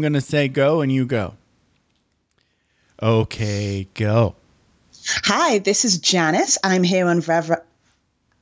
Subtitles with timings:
[0.00, 1.34] going to say go and you go.
[3.02, 4.34] Okay, go.
[5.24, 6.58] Hi, this is Janice.
[6.62, 7.50] I'm here on Rev.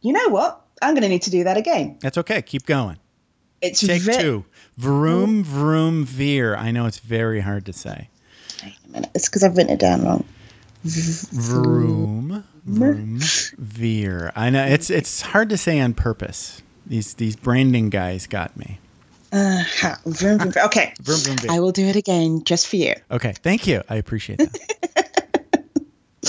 [0.00, 0.60] You know what?
[0.82, 1.98] I'm going to need to do that again.
[2.00, 2.42] That's okay.
[2.42, 2.98] Keep going.
[3.60, 4.44] It's Take ve- two.
[4.76, 6.54] Vroom, vroom, veer.
[6.56, 8.08] I know it's very hard to say.
[8.62, 9.10] Wait a minute.
[9.14, 10.24] It's because I've written it down wrong.
[10.84, 13.18] Vroom, vroom,
[13.58, 14.32] veer.
[14.36, 16.62] I know it's it's hard to say on purpose.
[16.86, 18.78] These these branding guys got me.
[19.32, 20.64] Uh, ha, vroom, vroom, vroom.
[20.66, 20.92] Okay.
[21.02, 21.50] Vroom, vroom, veer.
[21.52, 22.94] I will do it again just for you.
[23.10, 23.82] Okay, thank you.
[23.88, 24.54] I appreciate that.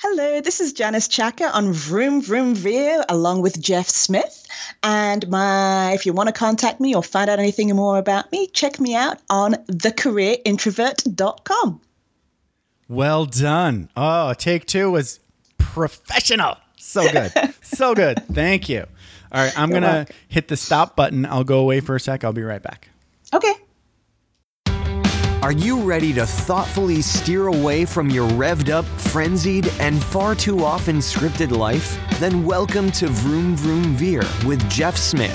[0.00, 4.44] Hello, this is Janice Chaka on Vroom Vroom Veer along with Jeff Smith.
[4.82, 8.48] And my if you want to contact me or find out anything more about me,
[8.48, 11.80] check me out on thecareerintrovert.com.
[12.88, 13.88] well done.
[13.96, 15.20] Oh, take two was
[15.58, 16.56] professional.
[16.76, 17.32] So good.
[17.62, 18.26] so good.
[18.26, 18.86] Thank you.
[19.32, 21.24] All right, I'm going to hit the stop button.
[21.24, 22.22] I'll go away for a sec.
[22.22, 22.90] I'll be right back.
[23.32, 23.54] Okay.
[25.42, 30.62] Are you ready to thoughtfully steer away from your revved up, frenzied, and far too
[30.64, 31.98] often scripted life?
[32.20, 35.34] Then welcome to Vroom Vroom Veer with Jeff Smith,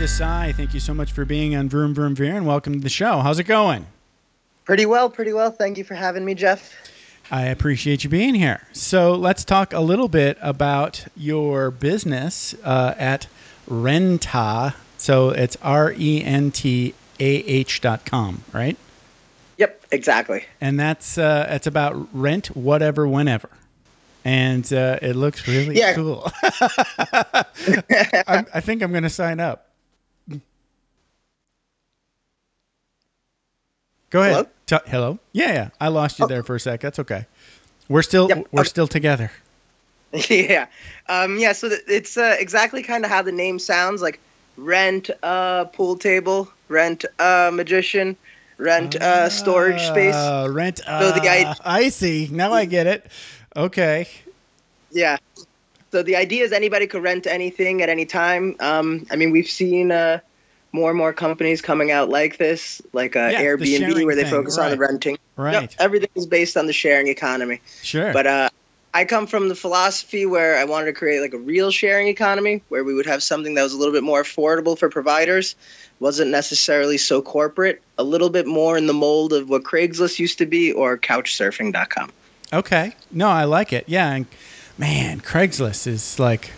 [0.00, 2.88] Desai, thank you so much for being on Vroom Vroom Veer and welcome to the
[2.88, 3.18] show.
[3.18, 3.84] How's it going?
[4.64, 5.50] Pretty well, pretty well.
[5.50, 6.74] Thank you for having me, Jeff.
[7.30, 8.66] I appreciate you being here.
[8.72, 13.26] So let's talk a little bit about your business uh, at
[13.68, 14.72] Renta.
[14.96, 18.78] So it's R E N T A H dot com, right?
[19.58, 20.46] Yep, exactly.
[20.62, 23.50] And that's uh, it's about rent whatever whenever.
[24.24, 25.92] And uh, it looks really Yeah.
[25.92, 26.30] cool.
[26.42, 27.44] I,
[28.54, 29.66] I think I'm going to sign up.
[34.10, 34.32] Go ahead.
[34.32, 34.46] Hello?
[34.66, 35.18] T- hello.
[35.32, 35.68] Yeah, yeah.
[35.80, 36.80] I lost you there for a sec.
[36.80, 37.26] That's okay.
[37.88, 38.46] We're still Yep.
[38.52, 38.68] we're Okay.
[38.68, 39.30] still together.
[40.28, 40.66] yeah,
[41.08, 41.52] um, yeah.
[41.52, 44.02] So th- it's uh, exactly kind of how the name sounds.
[44.02, 44.18] Like
[44.56, 48.16] rent a pool table, rent a magician,
[48.58, 50.14] rent a storage space.
[50.14, 50.78] Uh, rent.
[50.78, 52.28] So Uh, the i- I see.
[52.30, 53.06] Now I get it.
[53.56, 54.08] Okay.
[54.90, 55.16] Yeah.
[55.92, 58.54] So the idea is anybody could rent anything at any time.
[58.60, 60.20] Um, I mean, we've seen uh,
[60.72, 64.22] more and more companies coming out like this, like uh, Yeah, the Airbnb, where they
[64.22, 65.18] thing, focus on the renting.
[65.36, 65.62] Right.
[65.62, 67.60] Yep, everything is based on the sharing economy.
[67.82, 68.12] Sure.
[68.12, 68.50] But uh,
[68.92, 72.62] I come from the philosophy where I wanted to create like a real sharing economy
[72.68, 75.54] where we would have something that was a little bit more affordable for providers,
[76.00, 80.38] wasn't necessarily so corporate, a little bit more in the mold of what Craigslist used
[80.38, 82.10] to be or couchsurfing.com.
[82.52, 82.96] Okay.
[83.12, 83.84] No, I like it.
[83.86, 84.10] Yeah.
[84.10, 84.26] And
[84.76, 86.50] man, Craigslist is like,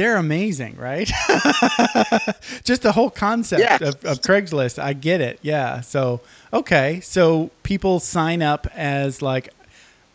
[0.00, 1.06] they're amazing, right?
[2.64, 3.74] Just the whole concept Yeah.
[3.86, 4.82] of, of Craigslist.
[4.82, 5.38] I get it.
[5.42, 5.82] Yeah.
[5.82, 6.22] So,
[6.54, 7.00] okay.
[7.00, 9.50] So people sign up as like,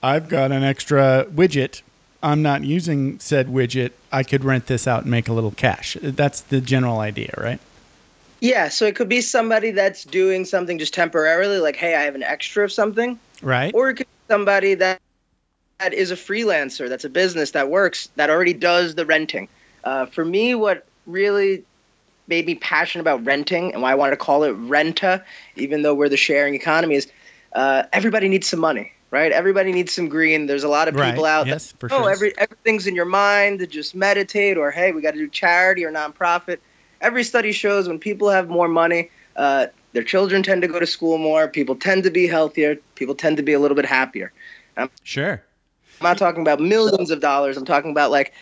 [0.02, 1.84] I've got an extra widget.
[2.24, 3.92] I'm not using said widget.
[4.12, 5.98] I could rent this out and make a little cash.
[6.02, 7.60] That's the general idea, right?
[8.40, 12.16] Yeah, so it could be somebody that's doing something just temporarily, like, hey, I have
[12.16, 13.20] an extra of something.
[13.44, 13.72] Right.
[13.76, 15.00] Or it could be somebody that
[15.78, 19.48] that is a freelancer, that's a business that works, that already does the renting.
[19.86, 21.64] Uh, for me, what really
[22.28, 25.24] made me passionate about renting and why I wanted to call it renta,
[25.56, 27.12] even though we're the sharing economy, is
[27.54, 29.32] uh, everybody needs some money, right?
[29.32, 30.48] Everybody needs some green.
[30.48, 32.10] There's a lot of Right, people out yes, for that, oh, sure.
[32.10, 35.86] every, everything's in your mind to just meditate, or hey, we got to do charity
[35.86, 36.58] or nonprofit.
[37.00, 40.88] Every study shows when people have more money, uh, their children tend to go to
[40.88, 44.34] school more, people tend to be healthier, people tend to be a little bit happier.
[45.04, 45.44] Sure.
[46.02, 47.56] I'm not talking about millions of dollars.
[47.56, 48.34] I'm talking about like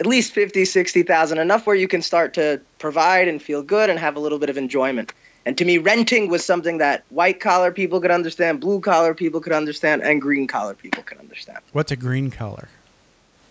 [0.00, 3.98] at least 50, 60,000, enough where you can start to provide and feel good and
[3.98, 5.12] have a little bit of enjoyment.
[5.46, 9.40] And to me, renting was something that white collar people could understand, blue collar people
[9.40, 11.58] could understand, and green collar people could understand.
[11.72, 12.68] What's a green collar?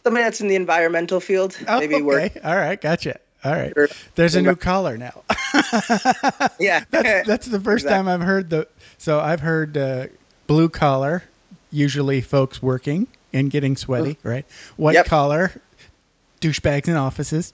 [0.04, 2.24] Something that's in the environmental field, Oh, maybe work.
[2.24, 2.40] okay.
[2.44, 2.80] All right.
[2.80, 3.20] Gotcha.
[3.44, 3.74] All right.
[4.16, 5.24] There's a new collar now.
[6.60, 6.84] Yeah.
[6.90, 7.90] that's that's the first Exactly.
[7.90, 8.68] time I've heard the.
[8.98, 10.08] So I've heard uh,
[10.48, 11.24] blue collar,
[11.72, 14.46] usually folks working and getting sweaty, right?
[14.78, 15.06] White Yep.
[15.06, 15.52] collar,
[16.42, 17.54] douchebags in offices.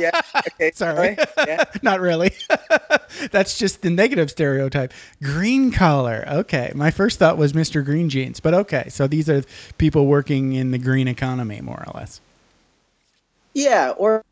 [0.00, 0.20] yeah.
[0.54, 0.70] Okay.
[0.74, 1.16] Sorry,
[1.46, 1.64] Yeah.
[1.82, 2.32] not really.
[3.30, 4.92] that's just the negative stereotype.
[5.22, 6.24] Green collar.
[6.28, 7.84] Okay, my first thought was Mr.
[7.84, 8.86] Green Jeans, but okay.
[8.88, 9.42] So these are
[9.78, 12.20] people working in the green economy, more or less.
[13.54, 13.90] Yeah.
[13.96, 14.22] Or,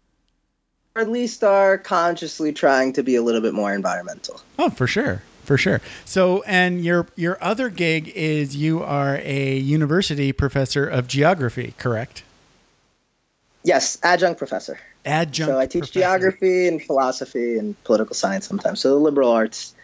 [0.95, 4.41] or at least are consciously trying to be a little bit more environmental.
[4.59, 5.23] Oh, for sure.
[5.45, 5.81] for sure.
[6.05, 12.23] So, and your your other gig is you are a university professor of geography, correct?
[13.69, 14.81] Yes, adjunct professor.
[15.05, 15.53] Adjunct.
[15.53, 16.01] so I teach professor.
[16.01, 18.81] geography and philosophy and political science sometimes.
[18.81, 19.75] So the liberal arts,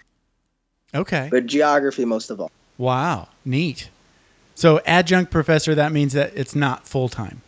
[0.95, 1.29] Okay.
[1.31, 2.51] but geography most of all.
[2.79, 3.91] Wow, neat.
[4.55, 7.43] So adjunct professor, that means that it's not full time.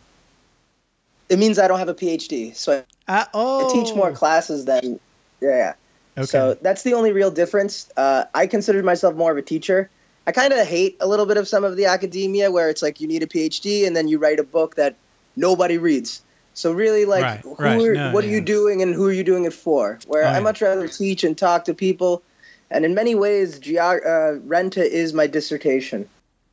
[1.27, 4.65] It means I don't have a PhD, so Uh, I, oh, I teach more classes
[4.65, 4.99] than
[5.41, 5.49] yeah.
[5.49, 5.73] yeah.
[6.19, 6.25] Okay.
[6.27, 7.89] So that's the only real difference.
[7.97, 9.89] Uh, I consider myself more of a teacher.
[10.27, 13.01] I kind of hate a little bit of some of the academia where it's like
[13.01, 14.95] you need a PhD and then you write a book that
[15.35, 16.21] nobody reads.
[16.57, 17.79] So really, like, Right, who right.
[17.79, 19.99] are, No, what are you doing and who are you doing it for?
[20.07, 20.39] Where Oh, I yeah.
[20.39, 22.23] much rather teach and talk to people.
[22.71, 26.09] And in many ways, geog- uh, Renta is my dissertation.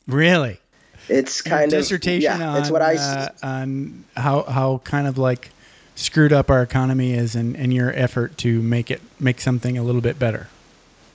[0.07, 0.61] really,
[1.09, 2.51] It's Your kind of dissertation yeah.
[2.51, 5.49] on it's what I uh, on how how kind of like
[5.95, 9.83] screwed up our economy is, and, and your effort to make it make something a
[9.83, 10.49] little bit better.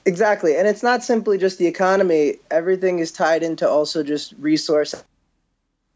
[0.04, 0.56] Exactly.
[0.56, 4.94] And it's not simply just the economy, everything is tied into also just resource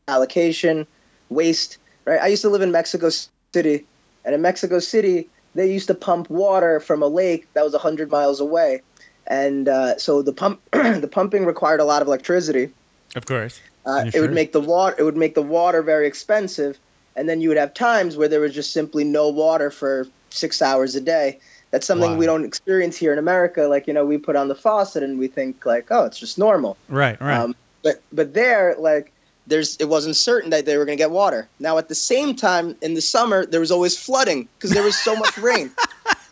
[0.06, 0.86] allocation,
[1.28, 2.20] waste, right?
[2.20, 3.10] I used to live in Mexico
[3.52, 3.86] City,
[4.24, 8.10] and in Mexico City, they used to pump water from a lake that was 100
[8.10, 8.82] miles away.
[9.26, 12.70] And uh, so the pump the pumping required a lot of electricity.
[13.16, 13.60] Of course.
[13.86, 16.78] Uh, It would make the water it would make the water very expensive,
[17.16, 20.60] and then you would have times where there was just simply no water for six
[20.60, 21.38] hours a day.
[21.70, 22.18] That's something Wow.
[22.18, 23.62] we don't experience here in America.
[23.62, 26.38] Like you know, we put on the faucet and we think like, oh, it's just
[26.38, 26.76] normal.
[26.88, 27.18] Right.
[27.20, 27.38] Right.
[27.38, 29.12] Um, but but there, like,
[29.46, 31.48] there's it wasn't certain that they were going to get water.
[31.58, 34.96] Now at the same time, in the summer, there was always flooding because there was
[34.96, 35.70] so much rain.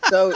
[0.09, 0.35] So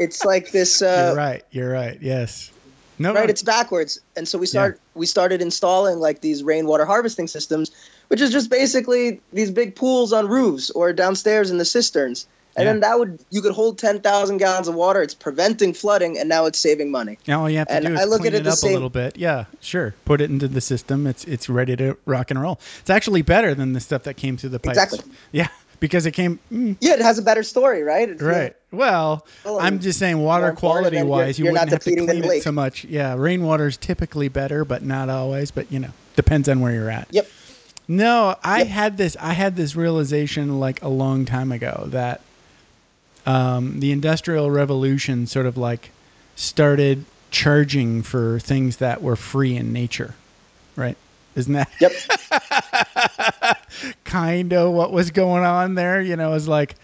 [0.00, 0.80] it's like this.
[0.80, 1.44] Uh, you're right.
[1.50, 1.98] You're right.
[2.00, 2.50] Yes.
[2.98, 3.14] No.
[3.14, 3.30] right no.
[3.30, 7.70] it's backwards and so we start we started installing like these rainwater harvesting systems
[8.08, 12.26] which is just basically these big pools on roofs or downstairs in the cisterns
[12.60, 12.72] and Yeah.
[12.72, 16.46] then that would you could hold 10,000 gallons of water it's preventing flooding and now
[16.46, 18.40] it's saving money Now all you have to and do is I look clean at
[18.40, 19.16] it it up same- a little bit.
[19.16, 19.94] Yeah, sure.
[20.04, 21.06] Put it into the system.
[21.06, 22.60] It's it's ready to rock and roll.
[22.80, 24.78] It's actually better than the stuff that came through the pipes.
[24.78, 25.12] Exactly.
[25.32, 25.48] Yeah,
[25.80, 28.54] because it came mm, yeah it has a better story right It's, right.
[28.72, 31.92] Well, Well, I'm just saying, water quality and you're- wise, you you're not wouldn't have
[31.92, 32.42] to clean it lake.
[32.44, 32.84] so much.
[32.84, 35.50] Yeah, rainwater is typically better, but not always.
[35.50, 37.08] But you know, depends on where you're at.
[37.10, 37.26] Yep.
[37.88, 38.66] No, I Yep.
[38.68, 39.16] had this.
[39.20, 42.20] I had this realization like a long time ago that
[43.26, 45.90] um, the industrial revolution sort of like
[46.36, 50.14] started charging for things that were free in nature,
[50.76, 50.96] right?
[51.36, 51.92] Isn't that yep
[54.04, 56.00] kind of what was going on there?
[56.00, 56.74] You know, it was like,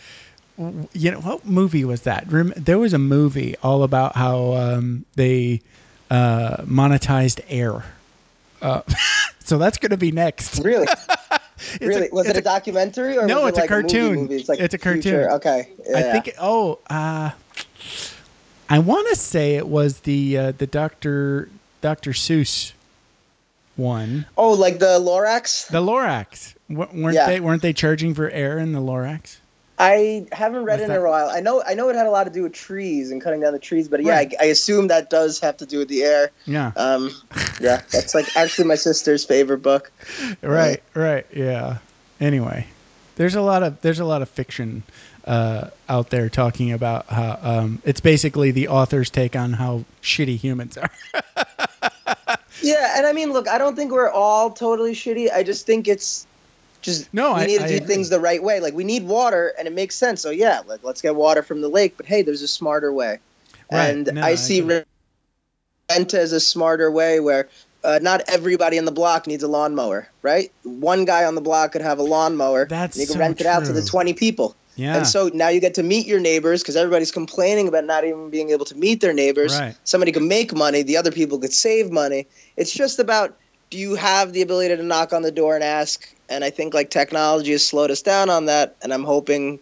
[0.56, 2.26] you know, what movie was that?
[2.28, 5.62] There was a movie all about how um, they
[6.10, 7.84] uh, monetized air.
[8.62, 8.82] Uh,
[9.40, 10.58] so that's going to be next.
[10.64, 10.86] really
[11.58, 14.14] It's a- really was it a, documentary or No, it's it a like movie cartoon.
[14.22, 14.36] movie?
[14.36, 15.02] it's like It's a cartoon.
[15.02, 16.32] future- okay I think.
[16.40, 17.30] Oh, uh,
[18.68, 21.48] I want to say it was the uh, the Doctor
[21.80, 22.72] Doctor Seuss
[23.76, 26.54] one, oh like the Lorax the Lorax.
[26.70, 27.26] W- weren't Yeah.
[27.26, 29.36] they weren't they charging for air in the Lorax?
[29.78, 31.28] I haven't read Was it in that- a while.
[31.28, 33.52] I know I know it had a lot to do with trees and cutting down
[33.52, 34.34] the trees, but yeah, Right.
[34.40, 36.30] I, I assume that does have to do with the air.
[36.46, 36.72] Yeah.
[36.76, 37.10] Um,
[37.60, 39.92] yeah, that's like actually my sister's favorite book.
[40.42, 40.82] right.
[40.94, 41.26] Right.
[41.34, 41.78] Yeah.
[42.20, 42.66] Anyway,
[43.16, 44.82] there's a lot of there's a lot of fiction
[45.26, 50.36] uh, out there talking about how um, it's basically the author's take on how shitty
[50.38, 50.90] humans are.
[52.62, 55.30] Yeah, and I mean, look, I don't think we're all totally shitty.
[55.30, 56.26] I just think it's
[56.86, 57.86] just No, we I- need to I do agree.
[57.86, 58.60] things the right way.
[58.60, 60.22] Like we need water, and it makes sense.
[60.22, 61.98] So yeah, like let's get water from the lake.
[61.98, 63.18] But hey, there's a smarter way,
[63.70, 63.90] Right.
[63.90, 64.86] and No, I I see rent
[66.14, 67.48] as a smarter way where.
[67.84, 70.50] Uh, not everybody in the block needs a lawnmower, right?
[70.64, 72.64] One guy on the block could have a lawnmower.
[72.66, 74.56] That's and you can so rent it out to the 20 people.
[74.74, 74.96] Yeah.
[74.96, 78.28] And so now you get to meet your neighbors because everybody's complaining about not even
[78.28, 79.56] being able to meet their neighbors.
[79.56, 79.76] Right.
[79.84, 82.26] Somebody can make money, the other people could save money.
[82.56, 83.36] It's just about
[83.70, 86.12] do you have the ability to knock on the door and ask?
[86.28, 88.76] And I think like technology has slowed us down on that.
[88.82, 89.58] And I'm hoping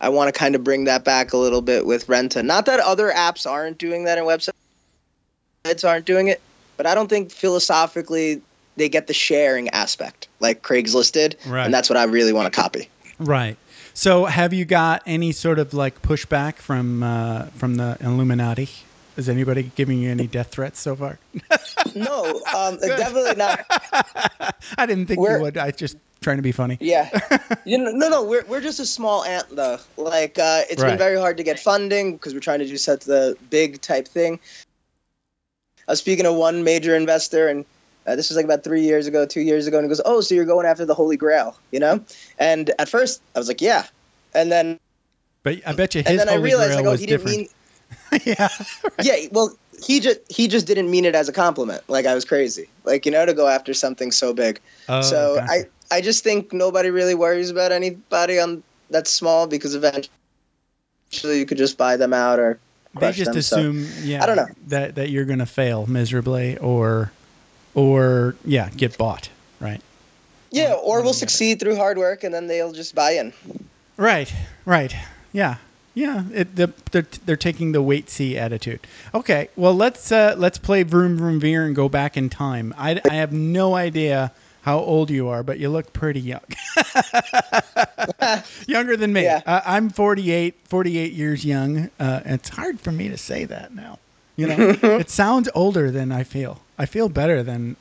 [0.00, 2.44] I want to kind of bring that back a little bit with Renta.
[2.44, 6.40] Not that other apps aren't doing that and websites aren't doing it,
[6.76, 8.40] but I don't think philosophically
[8.76, 11.36] they get the sharing aspect like Craigslist did.
[11.46, 11.64] Right.
[11.64, 12.88] And that's what I really want to copy.
[13.18, 13.56] Right.
[13.92, 18.70] So, have you got any sort of like pushback from uh, from the Illuminati?
[19.20, 21.18] Is anybody giving you any death threats so far?
[21.94, 23.64] No, um, definitely not.
[24.78, 25.56] I didn't think We're- you would.
[25.58, 26.78] I just trying to be funny.
[26.80, 27.08] Yeah,
[27.64, 29.78] you know, no, no, we're we're just a small ant though.
[29.96, 30.90] Like uh, it's Right.
[30.90, 34.06] been very hard to get funding because we're trying to do such the big type
[34.06, 34.38] thing.
[35.88, 37.64] I was speaking to one major investor, and
[38.06, 40.20] uh, this was like about three years ago, two years ago, and he goes, "Oh,
[40.20, 42.04] so you're going after the Holy Grail, you know?"
[42.38, 43.84] And at first, I was like, "Yeah,"
[44.34, 44.78] and then
[45.42, 47.38] But I bet you and his holy realized grail like, oh, was he didn't different.
[47.38, 47.48] mean.
[48.24, 48.48] yeah.
[49.02, 51.82] yeah, well, he just he just didn't mean it as a compliment.
[51.88, 52.68] Like I was crazy.
[52.84, 54.60] Like you know, to go after something so big.
[54.88, 55.38] Oh, so.
[55.40, 60.08] I I just think nobody really worries about anybody on that's small because eventually
[61.22, 62.58] you could just buy them out or
[62.98, 64.48] they just them, so- assume yeah I don't know.
[64.68, 67.12] that that you're gonna fail miserably or
[67.74, 69.28] or yeah get bought
[69.60, 69.80] right
[70.52, 73.32] yeah, or we'll succeed through hard work and then they'll just buy in.
[73.96, 74.32] right
[74.64, 74.94] right
[75.32, 75.56] yeah
[75.94, 78.80] yeah it, the, they're, they're taking the wait see attitude.
[79.14, 82.74] Okay well let's uh let's play vroom vroom veer and go back in time.
[82.76, 84.32] I, I have no idea
[84.62, 86.44] how old you are but you look pretty young.
[88.66, 89.22] Younger than me.
[89.22, 89.42] Yeah.
[89.46, 91.90] I, i'm 48 48 years young.
[91.98, 93.98] Uh, it's hard for me to say that now
[94.36, 94.76] you know?
[94.82, 96.60] It sounds older than i feel.
[96.78, 97.76] I feel better than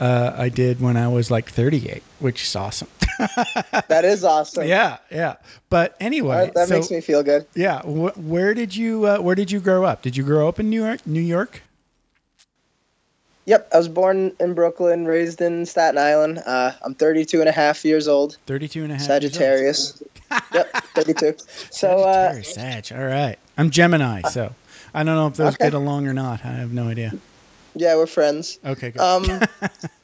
[0.00, 2.88] uh, i did when i was like 38 which is awesome
[3.88, 4.66] That is awesome.
[4.66, 5.36] yeah yeah
[5.70, 7.46] but anyway That, that so- makes me feel good.
[7.54, 10.58] yeah wh- where did you uh, where did you grow up did you grow up
[10.60, 11.62] in new york new york
[13.46, 16.42] Yep, I was born in Brooklyn, raised in Staten Island.
[16.46, 18.38] Uh, I'm 32 and a half years old.
[18.46, 19.04] 32 and a half.
[19.04, 20.02] Sagittarius.
[20.54, 21.34] yep, 32.
[21.70, 22.90] So, uh, Sag.
[22.92, 23.36] All right.
[23.58, 24.54] I'm Gemini, so
[24.94, 25.66] I don't know if those Okay.
[25.66, 26.42] get along or not.
[26.42, 27.12] I have no idea.
[27.74, 28.58] yeah, we're friends.
[28.64, 29.02] Okay, good.
[29.02, 29.42] Um,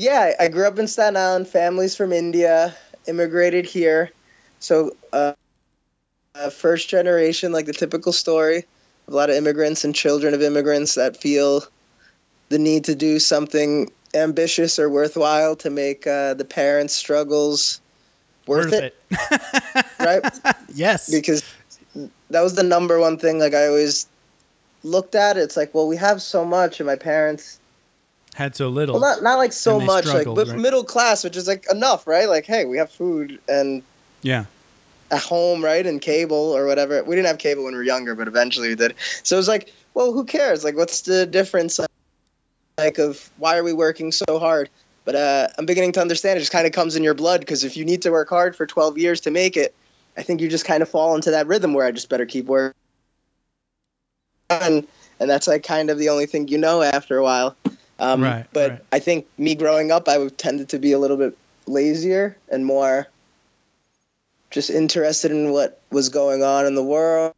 [0.00, 1.46] yeah, I grew up in Staten Island.
[1.46, 2.74] Families from India
[3.06, 4.10] immigrated here,
[4.58, 5.34] so uh,
[6.34, 8.64] uh, first generation, like the typical story.
[9.06, 11.64] Of a lot of immigrants and children of immigrants that feel
[12.48, 17.80] the need to do something ambitious or worthwhile to make uh, the parents' struggles
[18.46, 18.96] worth, it,
[20.00, 20.24] right?
[20.74, 21.10] yes.
[21.10, 21.44] because
[22.30, 24.06] that was the number one thing like i always
[24.84, 27.59] looked at it it's like well we have so much and my parents
[28.34, 28.98] Had so little.
[28.98, 30.58] well not, not like so much like but right?
[30.58, 32.28] middle class which is like enough right?
[32.28, 33.82] Like hey we have food and
[34.22, 34.44] yeah.
[35.10, 37.02] a home right and cable or whatever.
[37.04, 38.94] We didn't have cable when we were younger but eventually we did.
[39.22, 40.64] So it was like well who cares?
[40.64, 41.80] Like what's the difference
[42.78, 44.70] like of why are we working so hard?
[45.04, 46.36] But uh, i'm beginning to understand.
[46.36, 48.54] It just kind of comes in your blood because if you need to work hard
[48.54, 49.74] for 12 years to make it
[50.16, 52.46] i think you just kind of fall into that rhythm where i just better keep
[52.46, 52.74] working.
[54.50, 54.86] And,
[55.20, 57.56] and that's like kind of the only thing you know after a while
[58.00, 58.80] um, Right, but right.
[58.92, 63.06] i think me growing up i tended to be a little bit lazier and more
[64.50, 67.34] just interested in what was going on in the world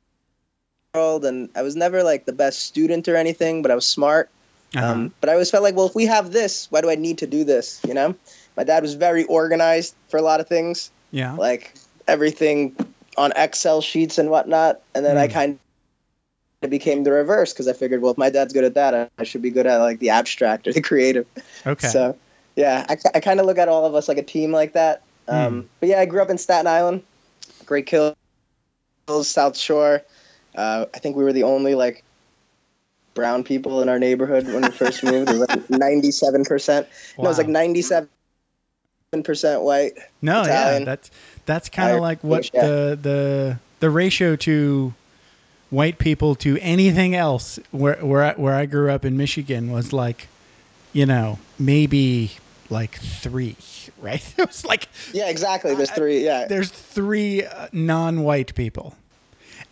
[1.25, 4.29] and i was never like the best student or anything but i was smart
[4.75, 4.87] Uh-huh.
[4.93, 7.19] um, but i always felt like well if we have this why do i need
[7.19, 8.15] to do this you know
[8.57, 11.35] my dad was very organized for a lot of things yeah.
[11.35, 11.75] like
[12.09, 12.75] everything
[13.17, 15.33] on excel sheets and whatnot and then i Hmm.
[15.33, 15.59] kind
[16.65, 19.25] of became the reverse because i figured well if my dad's good at that I-
[19.25, 21.27] should be good at like the abstract or the creative
[21.67, 21.89] Okay.
[21.89, 22.17] so,
[22.57, 25.03] yeah, I, I kind of look at all of us like a team like that.
[25.27, 25.67] Um, Hmm.
[25.81, 27.03] But yeah, I grew up in Staten Island,
[27.65, 28.15] Great Kills,
[29.23, 30.03] South Shore.
[30.55, 32.05] Uh, I think we were the only like
[33.15, 35.31] brown people in our neighborhood when we first moved.
[35.31, 36.89] It was like ninety-seven percent.
[37.17, 38.09] No, it was like ninety-seven
[39.25, 39.93] percent white.
[40.21, 40.81] no, yeah.
[40.81, 41.11] That's
[41.47, 42.67] that's kind of like what yeah.
[42.67, 44.93] the the the ratio to
[45.73, 49.93] white people to anything else where where I, where I grew up in Michigan was
[49.93, 50.29] like,
[50.93, 52.33] you know, maybe
[52.71, 53.57] like 3,
[54.01, 54.35] right?
[54.39, 55.75] It was like Yeah, exactly.
[55.75, 56.25] There's three.
[56.25, 58.95] Yeah, there's three uh, non-white people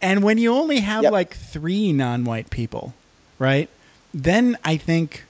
[0.02, 1.12] and when you only have Yep.
[1.12, 2.94] like three non-white people
[3.38, 3.68] right
[4.14, 5.24] then i think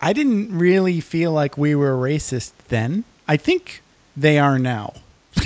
[0.00, 3.82] i didn't really feel like we were racist then i think
[4.16, 4.94] they are now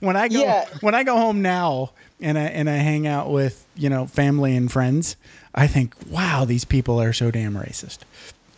[0.00, 0.66] when i go Yeah.
[0.80, 1.90] when i go home now
[2.20, 5.16] and i and i hang out with you know family and friends
[5.54, 7.98] i think wow these people are so damn racist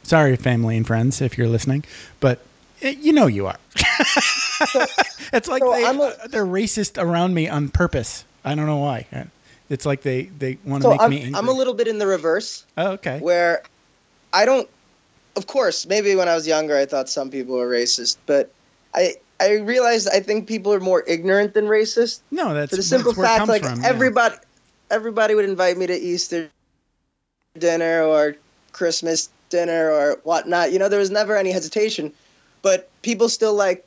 [0.03, 1.85] sorry family and friends if you're listening
[2.21, 2.41] but
[2.83, 3.59] eh, you know you are
[5.33, 8.25] it's like so they, I'm a- uh, they're racist around me on purpose.
[8.45, 9.07] I don't know why.
[9.69, 11.35] It's like they, they want to so make I'm, me angry.
[11.35, 12.65] I'm a little bit in the reverse.
[12.77, 13.19] oh, okay.
[13.19, 13.63] where
[14.33, 14.69] I don't.
[15.35, 18.51] Of course, maybe when I was younger, I thought some people were racist, but
[18.95, 22.21] I I realized I think people are more ignorant than racist.
[22.31, 23.89] No, that's For the simple fact, like from, yeah.
[23.89, 24.37] everybody,
[24.91, 26.49] everybody would invite me to Easter
[27.59, 28.37] dinner or
[28.73, 30.73] Christmas dinner or whatnot.
[30.73, 32.13] You know, there was never any hesitation,
[32.63, 33.87] but people still like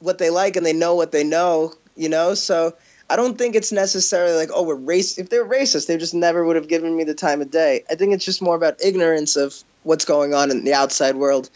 [0.00, 1.72] what they like and they know what they know.
[1.96, 2.74] You know, so
[3.10, 5.18] I don't think it's necessarily like, oh, we're race.
[5.18, 7.82] If they're racist, they just never would have given me the time of day.
[7.90, 11.50] I think it's just more about ignorance of what's going on in the outside world.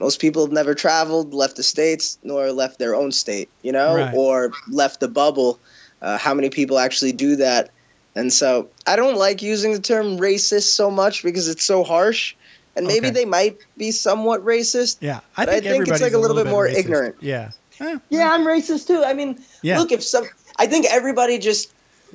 [0.00, 3.96] Most people have never traveled, left the states, nor left their own state, you know,
[3.96, 4.14] Right.
[4.14, 5.58] or left the bubble.
[6.00, 7.70] Uh, how many people actually do that?
[8.14, 12.34] And so I don't like using the term racist so much because it's so harsh.
[12.76, 13.14] And maybe Okay.
[13.14, 14.98] they might be somewhat racist.
[15.00, 16.78] yeah, I but I think, think it's, everybody's like, a little bit more racist.
[16.78, 17.16] ignorant.
[17.20, 17.50] Yeah.
[17.80, 19.02] Eh, Yeah, I'm racist too.
[19.04, 19.78] I mean, Yeah.
[19.78, 21.72] look, if some, I think everybody just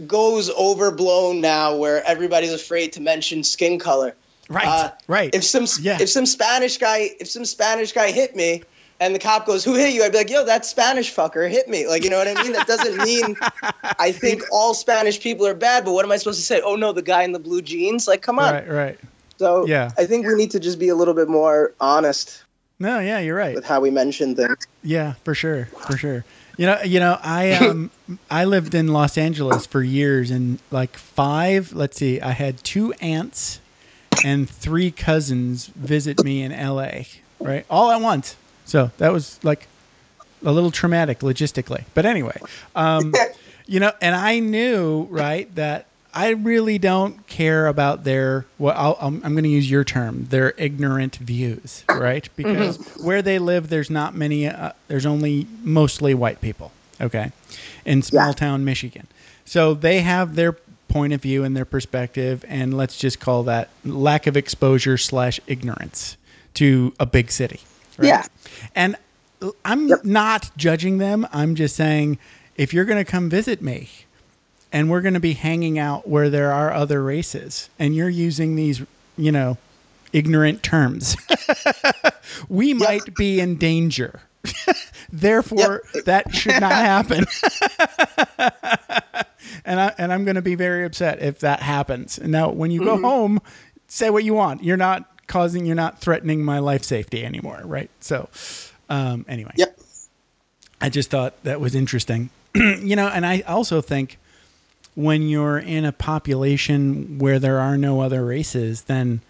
[0.07, 4.15] goes overblown now, where everybody's afraid to mention skin color.
[4.49, 4.67] Right.
[4.67, 5.33] Uh, right.
[5.33, 5.97] If some Yeah.
[6.01, 8.63] if some Spanish guy if some Spanish guy hit me
[8.99, 11.67] and the cop goes, "Who hit you?" I'd be like, "Yo, that Spanish fucker hit
[11.67, 12.53] me." Like, you know what I mean?
[12.53, 13.35] That doesn't mean
[13.99, 15.85] I think all Spanish people are bad.
[15.85, 16.61] But what am I supposed to say?
[16.61, 18.07] Oh no, the guy in the blue jeans.
[18.07, 18.53] Like, come on.
[18.53, 18.67] right.
[18.69, 18.99] Right.
[19.39, 19.91] So Yeah.
[19.97, 22.43] I think we need to just be a little bit more honest
[22.79, 22.99] No.
[22.99, 23.19] Yeah.
[23.19, 23.55] You're right.
[23.55, 24.67] with how we mention things.
[24.83, 26.23] Yeah, for sure, for sure.
[26.57, 27.89] You know, you know, I um,
[28.29, 31.73] I lived in Los Angeles for years, and like five.
[31.73, 33.59] Let's see, I had two aunts
[34.21, 37.07] and three cousins visit me in L.A.
[37.41, 38.35] Right, all at once.
[38.65, 39.67] So that was like
[40.45, 42.41] a little traumatic logistically, but anyway,
[42.75, 43.13] um,
[43.65, 48.97] you know, and I knew right that I really don't care about their well, I'll,
[49.01, 52.27] I'm, I'm going to use your term, their ignorant views, right?
[52.35, 54.47] Because where they live, there's not many.
[54.47, 56.71] Uh, there's only mostly white people.
[57.01, 57.31] Okay,
[57.85, 58.33] in small Yeah.
[58.33, 59.07] town Michigan,
[59.45, 60.55] so they have their
[60.93, 65.39] point of view and their perspective, and let's just call that lack of exposure slash
[65.47, 66.15] ignorance
[66.53, 67.59] to a big city.
[67.97, 68.07] right?
[68.07, 68.25] Yeah.
[68.75, 68.95] And
[69.65, 70.05] I'm Yep.
[70.05, 71.27] not judging them.
[71.33, 72.19] I'm just saying
[72.55, 73.89] if you're going to come visit me
[74.71, 78.55] and we're going to be hanging out where there are other races and you're using
[78.55, 78.81] these,
[79.17, 79.57] you know,
[80.13, 81.17] ignorant terms,
[82.49, 84.21] we might be in danger.
[85.11, 87.25] Therefore, that should not happen.
[89.65, 92.17] and I and I'm going to be very upset if that happens.
[92.17, 93.05] And now when you go Mm-hmm.
[93.05, 93.41] home,
[93.87, 94.63] say what you want.
[94.63, 97.89] You're not causing you're not threatening my life safety anymore, right?
[97.99, 98.29] So,
[98.89, 99.53] um anyway.
[99.55, 99.79] Yep.
[100.81, 102.29] I just thought that was interesting.
[102.55, 104.17] you know, and I also think
[104.95, 109.21] when you're in a population where there are no other races, then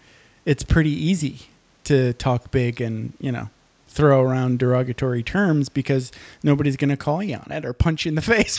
[0.44, 1.38] it's pretty easy
[1.84, 3.48] to talk big and, you know,
[3.94, 6.10] throw around derogatory terms because
[6.42, 8.58] nobody's going to call you on it or punch you in the face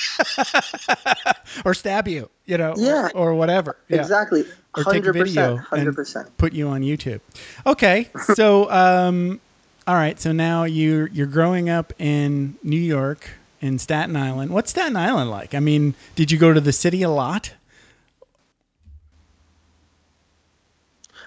[1.65, 3.09] or stab you, you know, Yeah.
[3.13, 3.75] or, or whatever.
[3.89, 4.41] Yeah Exactly.
[4.75, 5.23] or take a Hundred video
[5.55, 5.59] percent.
[5.67, 6.37] Hundred and percent.
[6.37, 7.19] put you on YouTube.
[7.65, 9.41] Okay, so um,
[9.85, 13.29] all right, so now you you're growing up in New York
[13.61, 14.51] in Staten Island.
[14.51, 15.53] What's Staten Island like?
[15.53, 17.51] I mean, did you go to the city a lot?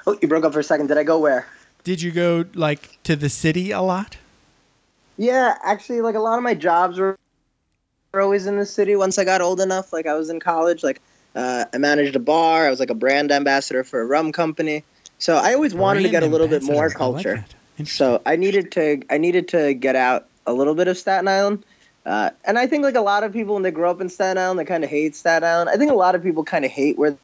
[0.06, 0.86] Oh, you broke up for a second.
[0.86, 1.46] Did I go where?
[1.88, 4.18] Did you go like to the city a lot?
[5.16, 7.16] Yeah, actually, like a lot of my jobs were,
[8.12, 8.94] always in the city.
[8.94, 11.00] Once I got old enough, like I was in college, like
[11.34, 12.66] uh, I managed a bar.
[12.66, 14.84] I was like a brand ambassador for a rum company.
[15.16, 17.02] So I always wanted to get a little bit more ambassador.
[17.02, 17.86] I like culture.
[17.86, 21.64] So I needed to I needed to get out a little bit of Staten Island.
[22.04, 24.36] Uh, and I think like a lot of people when they grow up in Staten
[24.36, 25.70] Island, they kind of hate Staten Island.
[25.70, 27.16] I think a lot of people kind of hate where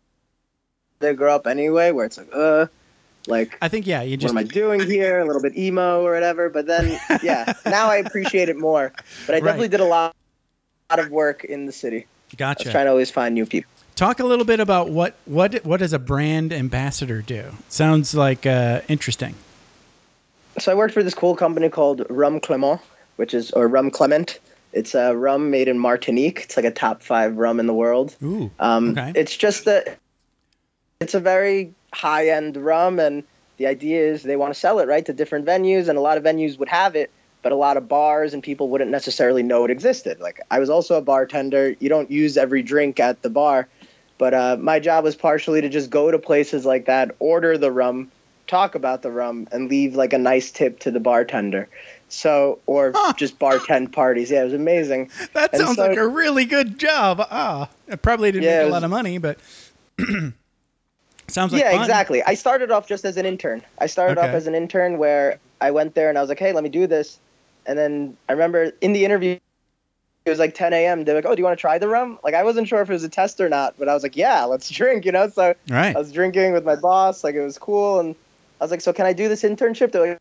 [1.00, 2.68] they grow up anyway, where it's like, uh,
[3.26, 5.20] like I think yeah, you just what am I doing here?
[5.20, 6.48] A little bit emo or whatever.
[6.50, 8.92] But then, yeah, now I appreciate it more.
[9.26, 9.44] But I Right.
[9.44, 10.14] definitely did a lot,
[10.90, 11.98] lot of work in the city.
[11.98, 12.70] I was gotcha.
[12.70, 13.70] trying to always find new people.
[13.96, 17.44] Talk a little bit about what what what does a brand ambassador do?
[17.68, 19.34] Sounds like uh, interesting.
[20.58, 22.80] So I worked for this cool company called Rum Clement,
[23.16, 24.38] which is or Rum Clement.
[24.72, 26.40] It's a rum made in Martinique.
[26.42, 28.16] It's like a top five rum in the world.
[28.24, 29.12] Ooh, Um, okay.
[29.14, 29.98] It's just that
[31.00, 33.24] it's a very high end rum, and
[33.56, 36.16] the idea is they want to sell it right to different venues, and a lot
[36.18, 37.10] of venues would have it,
[37.42, 40.20] but a lot of bars and people wouldn't necessarily know it existed.
[40.20, 41.74] Like I was also a bartender.
[41.78, 43.68] You don't use every drink at the bar,
[44.18, 47.70] but uh, my job was partially to just go to places like that, order the
[47.70, 48.10] rum,
[48.46, 51.68] talk about the rum, and leave like a nice tip to the bartender.
[52.08, 54.30] So, or just bartend parties.
[54.30, 55.10] Yeah, it was amazing.
[55.32, 57.18] That And sounds so- like a really good job.
[57.30, 59.38] Ah, I probably didn't Yeah, make a was- lot of money, but
[61.28, 61.80] sounds like yeah, fun.
[61.80, 62.22] exactly.
[62.22, 63.62] I started off just as an intern.
[63.78, 66.52] I started off as an intern where I went there and I was like, hey,
[66.52, 67.18] let me do this.
[67.66, 69.38] And then I remember in the interview,
[70.24, 71.04] it was like 10 a.m.
[71.04, 72.18] They're like, oh, do you want to try the rum?
[72.24, 74.16] Like, I wasn't sure if it was a test or not, but I was like,
[74.16, 75.28] yeah, let's drink, you know?
[75.28, 75.94] So Right.
[75.94, 77.24] I was drinking with my boss.
[77.24, 78.00] Like, it was cool.
[78.00, 78.14] And
[78.60, 79.92] I was like, so can I do this internship?
[79.92, 80.20] They're like,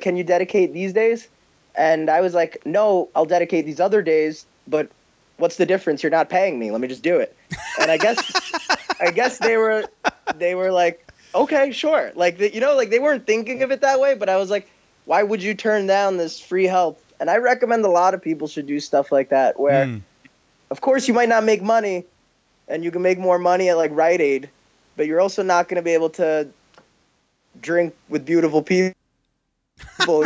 [0.00, 1.28] can you dedicate these days?
[1.74, 4.90] And I was like, no, I'll dedicate these other days, but
[5.38, 6.02] what's the difference?
[6.02, 6.70] You're not paying me.
[6.70, 7.36] Let me just do it.
[7.80, 8.18] And I guess,
[9.02, 9.84] I guess they were,
[10.38, 12.12] they were like, okay, sure.
[12.14, 14.48] Like, the, you know, like they weren't thinking of it that way, but I was
[14.48, 14.68] like,
[15.06, 17.02] why would you turn down this free help?
[17.18, 20.02] And I recommend a lot of people should do stuff like that where, Mm.
[20.70, 22.04] of course, you might not make money
[22.68, 24.48] and you can make more money at like Rite Aid,
[24.96, 26.48] but you're also not going to be able to
[27.60, 28.94] drink with beautiful people,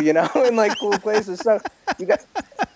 [0.03, 1.41] you know, in like cool places.
[1.41, 1.61] So
[1.99, 2.21] you got,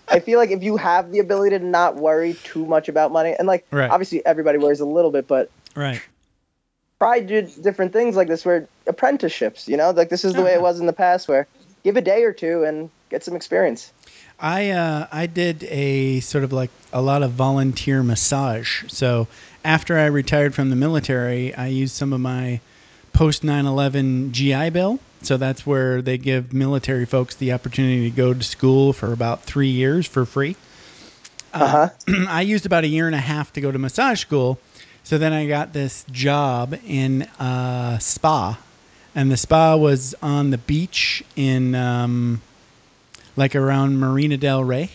[0.09, 3.35] I feel like if you have the ability to not worry too much about money,
[3.37, 3.89] and like Right.
[3.89, 6.01] obviously everybody worries a little bit, but Right.
[6.99, 10.51] try do different things like this where apprenticeships, you know, like this is the way
[10.51, 10.59] Uh-huh.
[10.59, 11.47] it was in the past where
[11.83, 13.91] give a day or two and get some experience.
[14.39, 18.83] I uh, I did a sort of like a lot of volunteer massage.
[18.87, 19.27] So
[19.63, 22.59] after I retired from the military, I used some of my
[23.13, 24.99] post 9/11 GI Bill.
[25.23, 29.43] So that's where they give military folks the opportunity to go to school for about
[29.43, 30.55] three years for free.
[31.53, 31.89] Uh huh.
[32.27, 34.57] I used about a year and a half to go to massage school.
[35.03, 38.57] So then I got this job in a spa,
[39.15, 42.41] and the spa was on the beach in um,
[43.35, 44.91] like around Marina Del Rey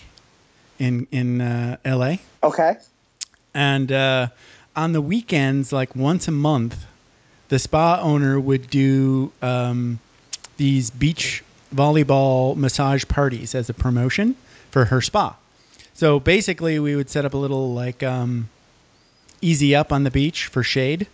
[0.78, 2.20] in in uh, L.A.
[2.42, 2.76] Okay.
[3.54, 4.28] And uh,
[4.74, 6.86] on the weekends, like once a month,
[7.48, 9.98] the spa owner would do um,
[10.56, 11.42] these beach
[11.74, 14.36] volleyball massage parties as a promotion
[14.70, 15.36] for her spa.
[15.94, 18.50] So basically, we would set up a little like um,
[19.46, 21.06] easy up on the beach for shade,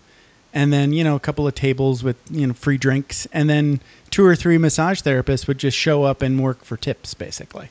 [0.55, 3.81] and then you know a couple of tables with you know free drinks, and then
[4.11, 7.69] two or three massage therapists would just show up and work for tips, basically.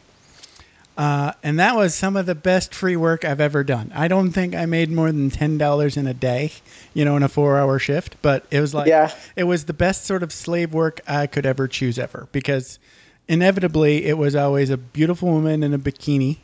[0.97, 3.91] Uh, and that was some of the best free work I've ever done.
[3.95, 6.51] I don't think I made more than ten dollars in a day,
[6.93, 8.17] you know, in a four-hour shift.
[8.21, 9.11] But it was like, Yeah.
[9.35, 12.77] it was the best sort of slave work I could ever choose ever because
[13.27, 16.37] inevitably it was always a beautiful woman in a bikini,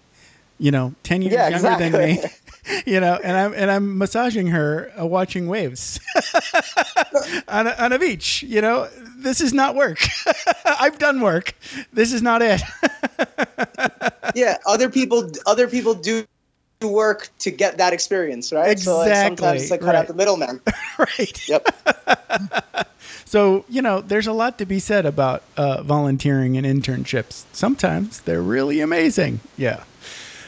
[0.59, 2.23] you know, ten years Yeah, younger than me,
[2.85, 5.99] you know, and I'm and I'm massaging her, uh, watching waves
[7.47, 8.43] on a, on a beach.
[8.43, 9.99] You know, this is not work.
[10.65, 11.53] I've done work.
[11.93, 12.61] This is not it.
[14.35, 16.25] yeah, other people other people do
[16.81, 18.77] work to get that experience, right?
[18.77, 19.95] So like Exactly, sometimes it's like cut right.
[19.95, 20.61] out the middleman.
[20.99, 21.49] right.
[21.49, 22.87] Yep.
[23.25, 27.43] So, you know, there's a lot to be said about uh, volunteering and internships.
[27.51, 29.41] Sometimes they're really amazing.
[29.57, 29.83] Yeah.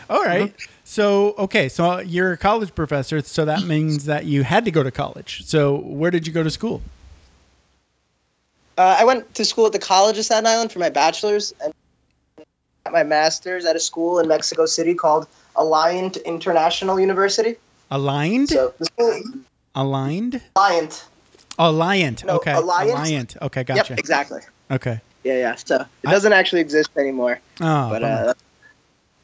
[0.09, 0.53] All right.
[0.83, 1.69] So, okay.
[1.69, 3.21] So you're a college professor.
[3.21, 5.43] So that means that you had to go to college.
[5.45, 6.81] So, where did you go to school?
[8.77, 11.73] Uh, I went to school at the College of Staten Island for my bachelor's and
[12.89, 17.57] my master's at a school in Mexico City called Alliant International University.
[17.91, 18.49] Aligned?
[18.49, 19.21] So the school
[19.75, 20.41] Aligned?
[20.55, 21.03] Alliant.
[21.59, 22.23] Alliant.
[22.23, 22.53] No, okay.
[22.53, 22.95] Alliant.
[22.95, 23.41] Alliant.
[23.41, 23.63] Okay.
[23.65, 23.91] Gotcha.
[23.93, 24.41] Yep, exactly.
[24.71, 25.01] Okay.
[25.25, 25.55] Yeah, yeah.
[25.55, 27.39] So it I- doesn't actually exist anymore.
[27.59, 28.33] Oh, But uh,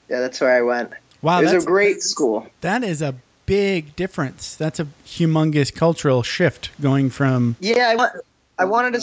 [0.10, 0.92] yeah, that's where I went.
[1.22, 1.40] wow.
[1.40, 2.48] it was That's, a great school.
[2.62, 3.16] that is a
[3.46, 4.56] big difference.
[4.56, 7.56] That's a humongous cultural shift going from.
[7.60, 8.12] Yeah, I, wa-
[8.58, 9.02] I wanted to.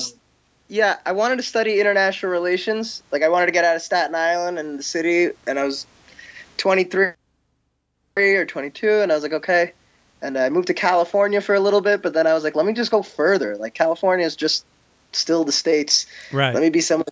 [0.68, 3.02] Yeah, I wanted to study international relations.
[3.12, 5.86] Like I wanted to get out of Staten Island and the city, and I was
[6.56, 7.14] 23
[8.16, 9.72] or 22, and I was like, okay.
[10.22, 12.64] And I moved to California for a little bit, but then I was like, let
[12.64, 13.56] me just go further.
[13.56, 14.64] Like California is just
[15.12, 16.06] still the states.
[16.32, 16.54] Right.
[16.54, 17.06] Let me be someone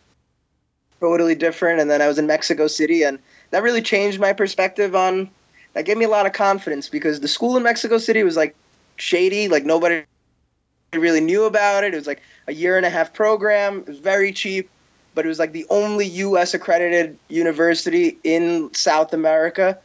[1.00, 1.80] totally different.
[1.80, 3.18] And then I was in Mexico City, and
[3.50, 5.30] that really changed my perspective on.
[5.74, 8.56] That gave me a lot of confidence because the school in Mexico City was like
[8.96, 9.48] shady.
[9.48, 10.02] Like nobody
[10.92, 11.94] really knew about it.
[11.94, 13.78] It was like a year and a half program.
[13.80, 14.68] It was very cheap,
[15.14, 16.54] but it was like the only U.S.
[16.54, 19.78] accredited university in South America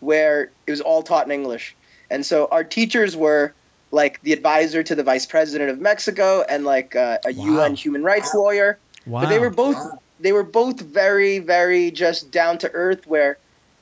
[0.00, 1.76] where it was all taught in English.
[2.10, 3.52] And so our teachers were
[3.92, 7.44] like the advisor to the vice president of Mexico and like uh, a Wow.
[7.44, 8.78] UN human rights lawyer.
[9.06, 9.20] wow.
[9.20, 9.76] But they were both
[10.20, 13.38] they were both very very just down to earth where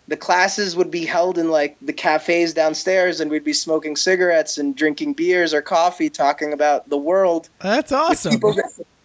[0.06, 4.56] the classes would be held in like the cafes downstairs and we'd be smoking cigarettes
[4.56, 8.40] and drinking beers or coffee talking about the world That's awesome.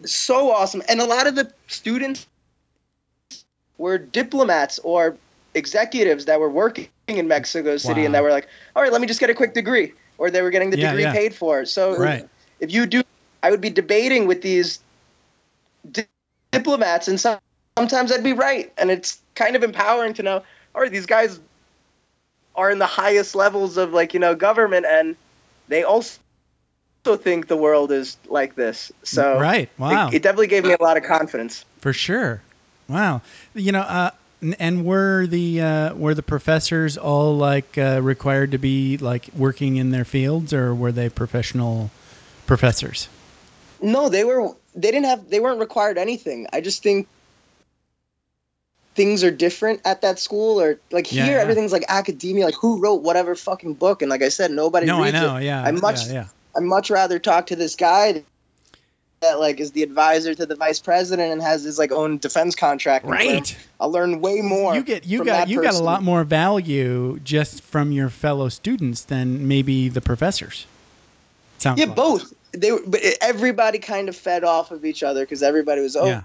[0.06, 2.26] so awesome and a lot of the students
[3.78, 5.18] were diplomats or
[5.56, 8.06] executives that were working in Mexico City Wow.
[8.06, 10.42] and that were like all right let me just get a quick degree or they
[10.42, 11.12] were getting the Yeah, degree yeah.
[11.14, 12.28] paid for so Right.
[12.60, 13.02] if you do
[13.42, 14.80] i would be debating with these
[16.54, 17.40] diplomats and some,
[17.78, 20.44] sometimes i'd be right and it's kind of empowering to know
[20.76, 21.40] all right these guys
[22.56, 25.16] are in the highest levels of like you know government and
[25.68, 26.20] they also
[27.04, 29.70] think the world is like this so Right.
[29.78, 30.08] Wow.
[30.08, 32.42] it, it definitely gave me a lot of confidence For sure.
[32.88, 33.22] Wow.
[33.54, 34.12] You know, uh,
[34.60, 39.78] and were the uh, were the professors all like uh, required to be like working
[39.78, 41.92] in their fields, or were they professional
[42.46, 43.08] professors?
[43.82, 44.56] No, they were.
[44.76, 45.30] They didn't have.
[45.30, 46.48] They weren't required anything.
[46.54, 47.08] I just think
[48.96, 51.42] things are different at that school, or like Yeah, here, yeah.
[51.42, 52.46] everything's like academia.
[52.46, 54.02] Like who wrote whatever fucking book?
[54.02, 54.86] And like I said, nobody.
[54.86, 55.38] No, I know.
[55.38, 55.44] It.
[55.46, 55.64] Yeah.
[55.64, 56.08] I much.
[56.08, 56.28] yeah.
[56.56, 58.24] I much rather talk to this guy
[59.22, 62.56] that like is the advisor to the vice president and has his like own defense
[62.56, 63.06] contract.
[63.06, 63.58] Right.
[63.80, 64.76] I'll learn way more.
[64.76, 69.02] You get you got you got a lot more value just from your fellow students
[69.04, 70.66] than maybe the professors.
[71.58, 71.96] Sounds Yeah, like.
[71.96, 72.34] both.
[72.54, 76.06] They were, but everybody kind of fed off of each other because everybody was oh,
[76.06, 76.22] Yeah.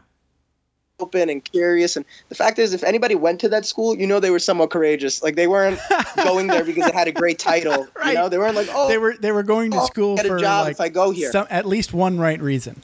[1.00, 1.96] open and curious.
[1.96, 4.70] And the fact is, if anybody went to that school, you know they were somewhat
[4.70, 5.22] courageous.
[5.22, 5.78] Like they weren't
[6.16, 7.86] going there because they had a great title.
[7.96, 8.08] Right.
[8.08, 10.26] You know, they weren't like, oh, They were they were going to I'll school get
[10.26, 11.32] a for job like if I go here.
[11.32, 12.82] some, at least one right reason.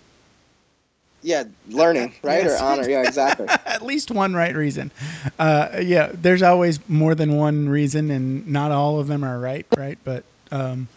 [1.22, 2.44] yeah, learning, right?
[2.44, 2.61] Yes.
[2.61, 2.88] Or honor.
[2.88, 3.46] Yeah, exactly.
[3.66, 4.90] At least one right reason.
[5.38, 9.66] Uh, yeah, there's always more than one reason, and not all of them are right,
[9.76, 9.98] right?
[10.04, 10.88] But um,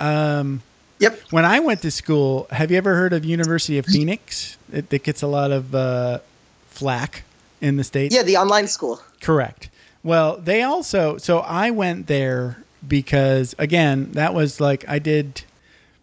[0.00, 0.62] um,
[0.98, 1.18] yep.
[1.30, 4.56] when I went to school, have you ever heard of University of Phoenix?
[4.72, 6.20] It, it gets a lot of uh,
[6.68, 7.24] flack
[7.60, 8.14] in the states.
[8.14, 9.00] Yeah, the online school.
[9.20, 9.70] Correct.
[10.02, 15.42] Well, they also so I went there because again, that was like I did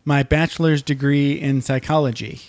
[0.03, 2.41] my bachelor's degree in psychology.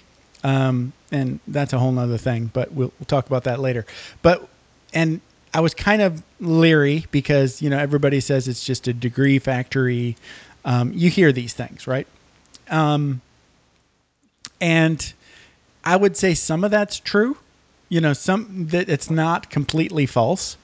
[0.44, 3.86] Um, and that's a whole nother thing, but we'll, we'll talk about that later.
[4.22, 4.48] But
[4.92, 5.20] and
[5.54, 10.16] I was kind of leery because you know everybody says it's just a degree factory.
[10.64, 12.06] Um, you hear these things, right?
[12.70, 13.20] Um,
[14.60, 15.12] and
[15.84, 17.36] I would say some of that's true.
[17.88, 20.56] You know, some that it's not completely false.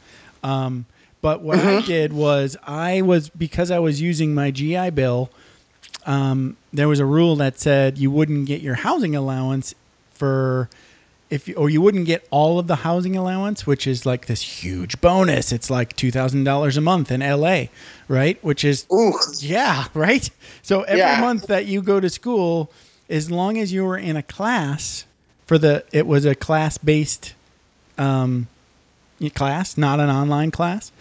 [0.43, 0.87] Um,
[1.21, 5.31] but what I did was I was because I was using my GI Bill.
[6.05, 9.75] Um, there was a rule that said you wouldn't get your housing allowance
[10.13, 10.69] for
[11.33, 14.43] if you, or you wouldn't get all of the housing allowance, which is like this
[14.63, 15.51] huge bonus.
[15.51, 17.65] It's like two thousand dollars a month in LA,
[18.09, 18.39] right?
[18.45, 19.15] Which is Ooh.
[19.39, 20.29] yeah, right.
[20.63, 21.21] So every Yeah.
[21.21, 22.71] month that you go to school,
[23.09, 25.05] as long as you were in a class
[25.47, 27.35] for the, it was a class based
[27.99, 28.47] um,
[29.35, 30.93] class, not an online class.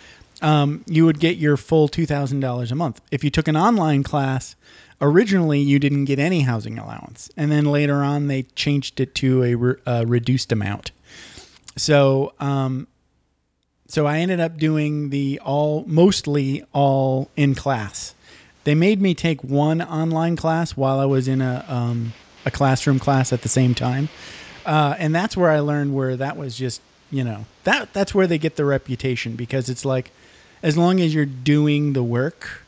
[0.42, 3.02] Um, you would get your full two thousand dollars a month.
[3.12, 4.56] If you took an online class,
[5.02, 9.44] originally you didn't get any housing allowance, and then later on they changed it to
[9.44, 10.92] a, re- a reduced amount.
[11.76, 12.88] So, um,
[13.88, 18.14] so I ended up doing the all mostly all in class.
[18.64, 22.14] They made me take one online class while I was in a um,
[22.46, 24.10] a classroom class at the same time,
[24.66, 28.28] uh, and that's where I learned where that was just you know that that's where
[28.28, 30.12] they get the reputation because it's like
[30.64, 32.61] as long as you're doing the work,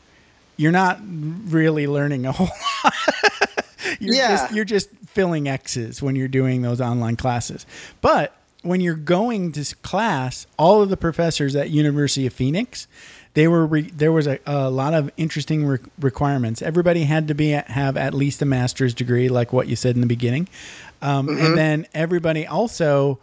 [0.56, 2.48] you're not really learning a whole
[2.84, 2.94] lot.
[4.00, 4.28] you're Yeah.
[4.36, 7.66] just you're just filling X's when you're doing those online classes.
[8.00, 12.88] But when you're going to class, all of the professors at University of Phoenix,
[13.34, 16.62] they were re- there was a, a lot of interesting re- requirements.
[16.62, 20.00] Everybody had to be have at least a master's degree, like what you said in
[20.00, 20.48] the beginning,
[21.02, 23.18] um, and then everybody also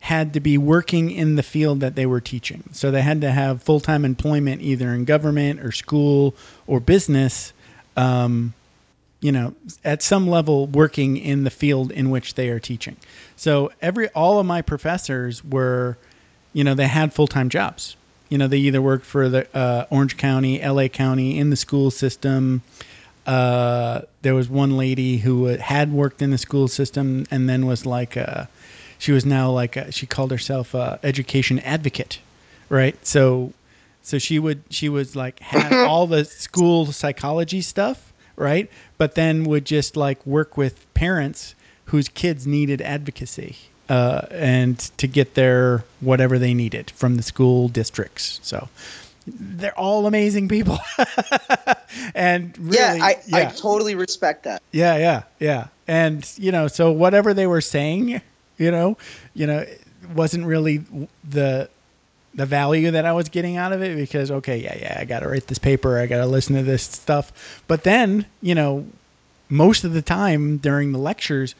[0.00, 2.62] had to be working in the field that they were teaching.
[2.72, 6.34] So they had to have full time employment either in government or school
[6.66, 7.52] or business.
[7.96, 8.54] Um,
[9.20, 12.96] you know, at some level working in the field in which they are teaching.
[13.34, 15.98] So every all of my professors were,
[16.52, 17.96] you know, they had full time jobs.
[18.28, 21.90] You know, they either worked for the uh, Orange County, LA County, in the school
[21.90, 22.62] system.
[23.26, 27.84] Uh, there was one lady who had worked in the school system and then was
[27.84, 28.48] like, a,
[28.98, 32.20] she was now like, a, she called herself a education advocate,
[32.68, 33.04] right?
[33.06, 33.52] So,
[34.02, 38.70] so she would, she was like had all the school psychology stuff, right?
[38.98, 41.54] But then would just like work with parents
[41.86, 43.56] whose kids needed advocacy
[43.88, 48.40] uh, and to get their whatever they needed from the school districts.
[48.42, 48.68] So
[49.26, 50.78] they're all amazing people.
[52.14, 54.62] and really, yeah, I, I totally respect that.
[54.72, 55.68] Yeah, yeah, yeah.
[55.86, 58.20] And you know, so whatever they were saying,
[58.58, 58.96] you know,
[59.34, 59.80] you know, it
[60.14, 60.84] wasn't really
[61.28, 61.68] the
[62.34, 65.20] the value that I was getting out of it because okay, yeah, yeah, I got
[65.20, 67.62] to write this paper, I got to listen to this stuff.
[67.66, 68.86] But then, you know,
[69.48, 71.54] most of the time during the lectures,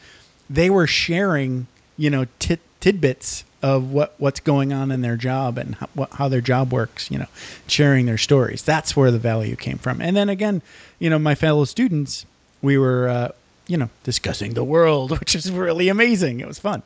[0.50, 5.58] they were sharing, you know, tit- tidbits of what what's going on in their job
[5.58, 7.26] and how, what, how their job works, you know,
[7.66, 8.62] sharing their stories.
[8.62, 10.00] That's where the value came from.
[10.00, 10.62] And then again,
[10.98, 12.24] you know, my fellow students,
[12.62, 13.28] we were, uh,
[13.68, 16.40] you know, discussing the world, which is really amazing.
[16.40, 16.82] It was fun.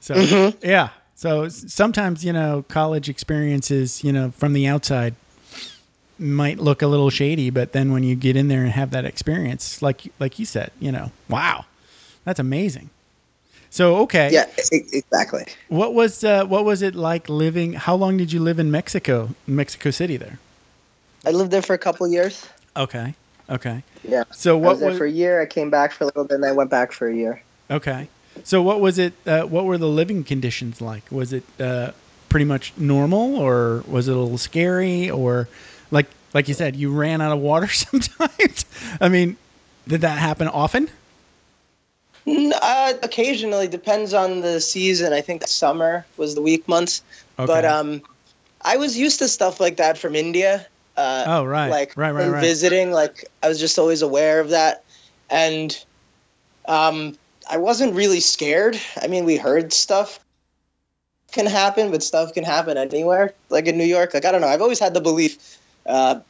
[0.00, 0.88] So yeah.
[1.14, 5.14] So sometimes you know, college experiences, you know, from the outside
[6.18, 9.04] might look a little shady, but then when you get in there and have that
[9.04, 11.64] experience, like like you said, you know, wow,
[12.24, 12.90] that's amazing.
[13.70, 15.46] So okay, Yeah, exactly.
[15.68, 17.72] what was uh, what was it like living?
[17.72, 20.16] How long did you live in Mexico, Mexico City?
[20.16, 20.38] There.
[21.24, 22.46] I lived there for a couple years.
[22.76, 23.14] Okay.
[23.50, 23.82] Okay.
[24.06, 24.24] Yeah.
[24.30, 25.40] So I what was there was for a year.
[25.40, 27.42] I came back for a little bit, and I went back for a year.
[27.70, 28.08] okay?
[28.44, 29.12] So what was it?
[29.26, 31.04] Uh, what were the living conditions like?
[31.10, 31.92] Was it uh,
[32.28, 35.48] pretty much normal, or was it a little scary, or
[35.90, 38.64] like like you said, you ran out of water sometimes?
[39.00, 39.36] I mean,
[39.86, 40.88] did that happen often?
[42.26, 45.12] Uh, occasionally, depends on the season.
[45.12, 47.02] I think summer was the weak months.
[47.38, 47.46] Okay.
[47.46, 48.00] But um,
[48.62, 50.66] I was used to stuff like that from India.
[50.96, 51.70] Uh, Oh, right.
[51.70, 52.40] Like Right, right, right.
[52.40, 54.84] visiting, like I was just always aware of that,
[55.30, 55.84] and
[56.66, 57.16] um,
[57.50, 58.78] I wasn't really scared.
[59.00, 60.20] I mean, we heard stuff
[61.32, 63.32] can happen, but stuff can happen anywhere.
[63.48, 64.48] Like in New York, like I don't know.
[64.48, 65.58] I've always had the belief.
[65.86, 66.20] Uh,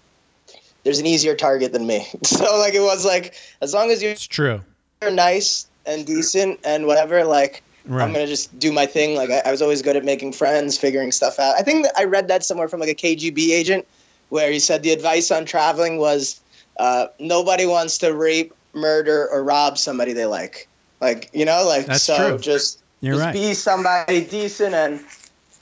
[0.84, 2.06] there's an easier target than me.
[2.24, 4.60] So like it was like as long as you're It's true.
[5.02, 8.04] are nice and decent and whatever, like Right.
[8.04, 9.16] I'm gonna just do my thing.
[9.16, 11.56] Like I, I was always good at making friends, figuring stuff out.
[11.56, 13.86] I think that I read that somewhere from like a KGB agent,
[14.32, 16.40] where he said the advice on traveling was
[16.80, 20.68] uh, nobody wants to rape, murder, or rob somebody they like.
[21.02, 22.38] Like you know, like That's so true.
[22.38, 23.32] just You're just right.
[23.34, 25.00] be somebody decent and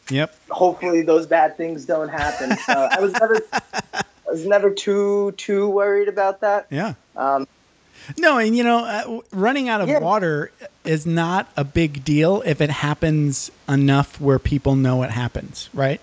[0.09, 0.35] Yep.
[0.51, 2.57] hopefully those bad things don't happen.
[2.57, 3.43] So I was never
[3.95, 6.69] I was never too too worried about that.
[6.71, 6.95] Yeah.
[7.17, 7.49] Um,
[8.17, 9.99] No, and you know, uh, running out of Yeah.
[9.99, 10.53] water
[10.85, 16.01] is not a big deal if it happens enough where people know it happens, right?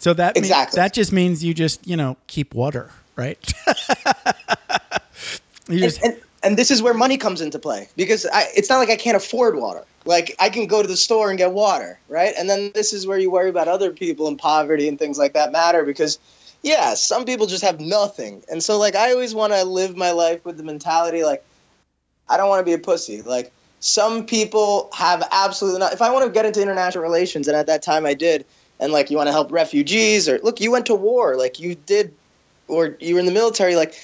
[0.00, 0.76] So that mean- Exactly.
[0.76, 3.38] that just means you just you know keep water, right?
[5.68, 8.78] you and, and, and this is where money comes into play because I, it's not
[8.78, 9.84] like I can't afford water.
[10.06, 12.32] Like I can go to the store and get water, right?
[12.38, 15.34] And then this is where you worry about other people in poverty and things like
[15.34, 16.18] that matter because,
[16.62, 20.12] yeah, some people just have nothing, and so like I always want to live my
[20.12, 21.44] life with the mentality like
[22.26, 23.20] I don't want to be a pussy.
[23.20, 25.92] Like some people have absolutely not.
[25.92, 28.46] If I want to get into international relations, and at that time I did,
[28.80, 31.74] and like you want to help refugees or look, you went to war, like you
[31.74, 32.12] did,
[32.66, 33.94] or you were in the military, like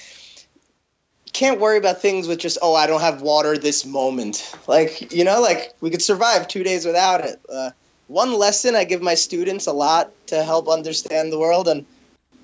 [1.33, 4.55] can't worry about things with just oh I don't have water this moment.
[4.67, 7.41] Like you know, like we could survive two days without it.
[7.51, 7.71] Uh,
[8.07, 11.85] one lesson I give my students a lot to help understand the world, and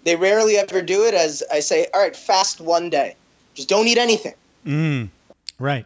[0.03, 1.13] they rarely ever do it.
[1.13, 3.15] As I say, all right, fast one day,
[3.53, 4.33] just don't eat anything.
[4.65, 5.09] mm,
[5.59, 5.85] right.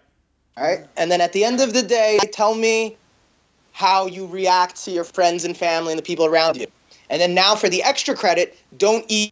[0.58, 0.88] All right.
[0.98, 2.98] And then at the end of the day, they tell me
[3.78, 6.66] how you react to your friends and family and the people around you.
[7.12, 9.32] And then now for the extra credit, don't eat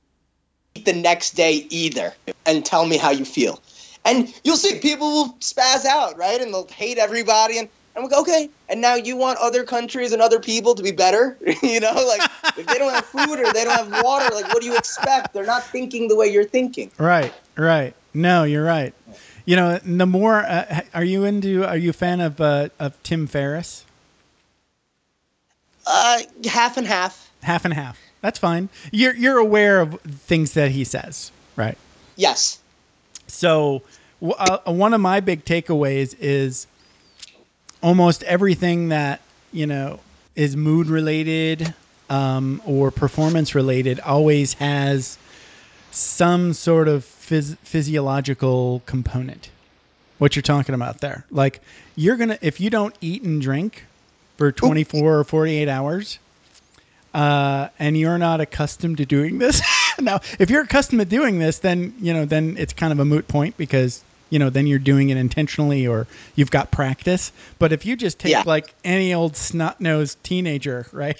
[0.86, 2.14] the next day either
[2.46, 3.60] and tell me how you feel.
[4.06, 6.40] And you'll see people will spaz out, right?
[6.40, 7.58] And they'll hate everybody.
[7.58, 8.48] And I'm like, okay.
[8.70, 11.40] And now you want other countries and other people to be better?
[11.64, 14.62] you know, like if they don't have food or they don't have water, like what
[14.62, 15.34] do you expect?
[15.34, 16.92] They're not thinking the way you're thinking.
[17.00, 17.96] Right, right.
[18.14, 18.94] No, you're right.
[19.46, 21.66] You know, the more uh, are you into?
[21.66, 23.85] Are you a fan of uh, of Tim Ferriss?
[25.86, 27.32] Uh, half and half.
[27.44, 28.00] Half and half.
[28.22, 28.70] That's fine.
[28.92, 31.78] You're you're aware of things that he says, right?
[32.16, 32.60] Yes.
[33.28, 33.84] So,
[34.24, 36.66] uh, one of my big takeaways is
[37.84, 39.22] almost everything that
[39.52, 40.00] you know
[40.36, 41.76] is mood related
[42.10, 45.18] um, or performance related always has
[45.92, 49.50] some sort of phys- physiological component.
[50.18, 51.62] What you're talking about there, like
[51.96, 53.86] you're gonna if you don't eat and drink
[54.38, 56.20] for 24 or 48 hours,
[57.14, 59.62] uh, and you're not accustomed to doing this.
[60.02, 63.06] now, if you're accustomed to doing this, then you know, then it's kind of a
[63.06, 67.32] moot point because you know, then you're doing it intentionally or you've got practice.
[67.60, 68.44] But if you just take Yeah.
[68.46, 71.20] like any old snot nosed teenager, right,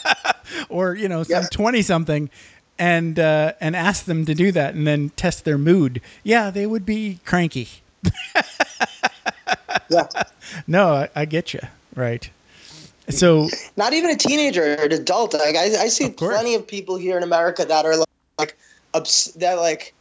[0.68, 1.50] or you know, some Yes.
[1.50, 2.30] twenty something,
[2.78, 6.66] and uh, and ask them to do that and then test their mood, yeah, they
[6.66, 7.68] would be cranky.
[9.88, 10.06] Yeah.
[10.66, 11.60] No, I, I get you,
[11.96, 12.30] right?
[13.08, 15.34] So not even a teenager or an adult.
[15.34, 17.96] Like I, I see Of plenty of people here in America that are
[18.38, 18.56] like,
[18.94, 19.94] ups, that like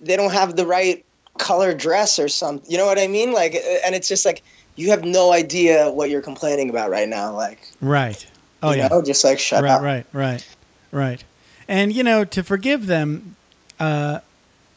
[0.00, 1.04] they don't have the right
[1.38, 2.70] color dress or something.
[2.70, 3.32] You know what I mean?
[3.32, 3.54] Like,
[3.84, 4.42] and it's just like
[4.76, 7.32] you have no idea what you're complaining about right now.
[7.32, 8.24] Like, right.
[8.62, 8.88] Oh yeah.
[8.88, 9.82] know, just like shut right, up.
[9.82, 10.46] right, right,
[10.90, 11.24] right.
[11.68, 13.36] And you know, to forgive them,
[13.78, 14.20] uh,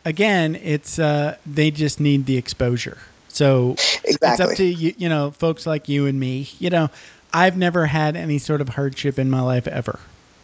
[0.06, 3.00] again, it's uh, they just need the exposure.
[3.36, 6.50] So it's up to you, you know, folks like you and me.
[6.60, 6.90] You know,
[7.34, 10.00] I've never had any sort of hardship in my life ever.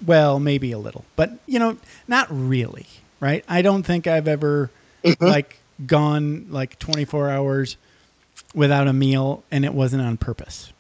[0.06, 2.86] Well, maybe a little, but you know, not really.
[3.20, 3.44] Right?
[3.50, 4.70] I don't think I've ever
[5.04, 5.26] Mm-hmm.
[5.26, 7.78] like gone like 24 hours
[8.56, 10.74] without a meal and it wasn't on purpose.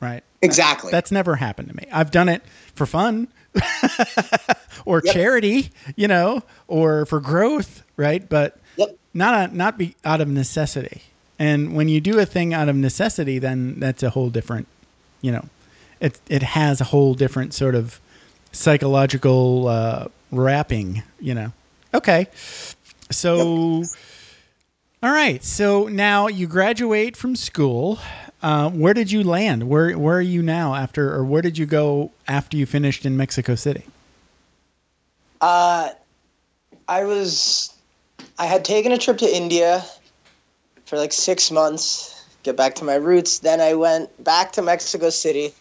[0.00, 0.22] Right?
[0.42, 0.90] Exactly.
[0.90, 1.86] That's never happened to me.
[1.92, 2.42] I've done it
[2.74, 3.28] for fun
[4.84, 5.14] or Yep.
[5.14, 8.26] charity, you know, or for growth, right?
[8.26, 8.96] But Yep.
[9.14, 11.02] not not be out of necessity.
[11.38, 14.66] And when you do a thing out of necessity, then that's a whole different,
[15.20, 15.44] you know,
[16.00, 18.00] it it has a whole different sort of
[18.52, 21.52] psychological uh, wrapping, you know.
[21.92, 22.28] Okay,
[23.10, 23.84] so.
[25.02, 25.44] All right.
[25.44, 27.98] So now you graduate from school.
[28.42, 29.68] Uh, where did you land?
[29.68, 33.16] Where Where are you now after, or where did you go after you finished in
[33.16, 33.84] Mexico City?
[35.40, 35.90] Uh,
[36.88, 37.72] I was,
[38.38, 39.84] I had taken a trip to India
[40.86, 43.40] for like six months, get back to my roots.
[43.40, 45.52] Then I went back to Mexico City,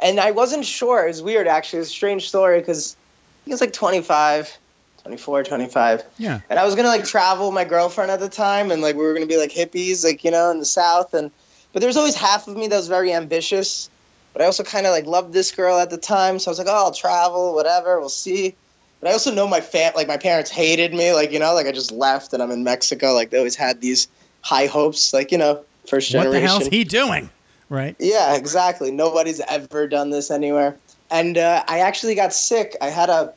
[0.00, 1.04] and I wasn't sure.
[1.04, 1.80] It was weird, actually.
[1.80, 2.96] It's a strange story because
[3.44, 4.58] he was like 25,
[5.02, 6.02] 24, 25.
[6.18, 6.40] Yeah.
[6.50, 9.04] And I was gonna like travel with my girlfriend at the time, and like we
[9.04, 11.14] were gonna be like hippies, like you know, in the South.
[11.14, 11.30] And
[11.72, 13.90] but there was always half of me that was very ambitious,
[14.32, 16.38] but I also kind of like loved this girl at the time.
[16.38, 18.54] So I was like, oh, I'll travel, whatever, we'll see.
[19.00, 21.66] But I also know my fam, like my parents hated me, like you know, like
[21.66, 23.12] I just left and I'm in Mexico.
[23.12, 24.08] Like they always had these
[24.44, 26.32] high hopes, like you know, first generation.
[26.32, 27.30] What the hell's he doing?
[27.68, 27.96] right?
[27.98, 28.90] Yeah, exactly.
[28.90, 30.76] Nobody's ever done this anywhere.
[31.10, 32.76] And uh, I actually got sick.
[32.80, 33.32] I had a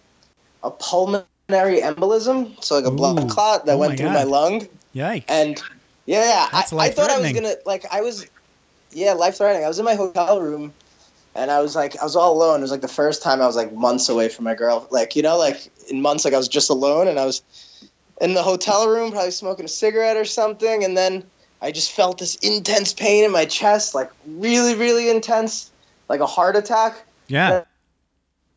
[0.64, 2.96] a pulmonary embolism, so like a Ooh.
[2.96, 4.14] blood clot that Oh my went through God.
[4.14, 4.68] my lung.
[4.94, 5.26] Yikes.
[5.30, 5.62] And
[6.06, 8.26] yeah, I, I thought I was gonna like I was,
[8.92, 9.64] yeah, life threatening.
[9.64, 10.74] I was in my hotel room,
[11.36, 12.60] and I was like, I was all alone.
[12.60, 14.88] It was like the first time I was like months away from my girl.
[14.92, 17.42] Like you know, like in months, like I was just alone, and I was
[18.22, 21.24] in the hotel room, probably smoking a cigarette or something, and then
[21.62, 25.72] I just felt this intense pain in my chest, like really, really intense,
[26.10, 27.04] like a heart attack.
[27.28, 27.64] yeah.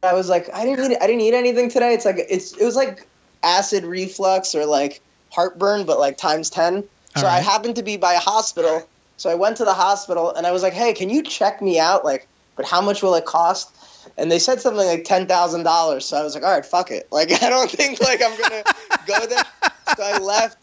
[0.02, 1.92] I was like, I didn't eat, I didn't eat anything today.
[1.92, 3.06] It's like it's it was like
[3.42, 6.84] acid reflux or like heartburn, but like times ten.
[7.16, 8.88] So I happened to be by a hospital.
[9.18, 11.78] So I went to the hospital and I was like, Hey, can you check me
[11.78, 12.04] out?
[12.04, 13.74] Like, but how much will it cost?
[14.20, 16.04] And they said something like ten thousand dollars.
[16.04, 17.08] So I was like, All right, fuck it.
[17.12, 18.62] Like I don't think like I'm gonna
[19.06, 19.42] go there.
[19.96, 20.58] So I left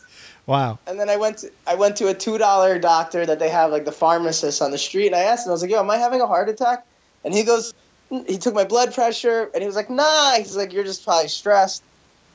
[0.46, 0.80] Wow.
[0.88, 3.72] and then I went to I went to a two dollar doctor that they have
[3.72, 5.90] like the pharmacist on the street, and I asked him, I was like, "Yo, am
[5.90, 6.86] I having a heart attack?"
[7.26, 7.74] And he goes,
[8.10, 11.28] he took my blood pressure, and he was like, "Nah." He's like, "You're just probably
[11.28, 11.84] stressed."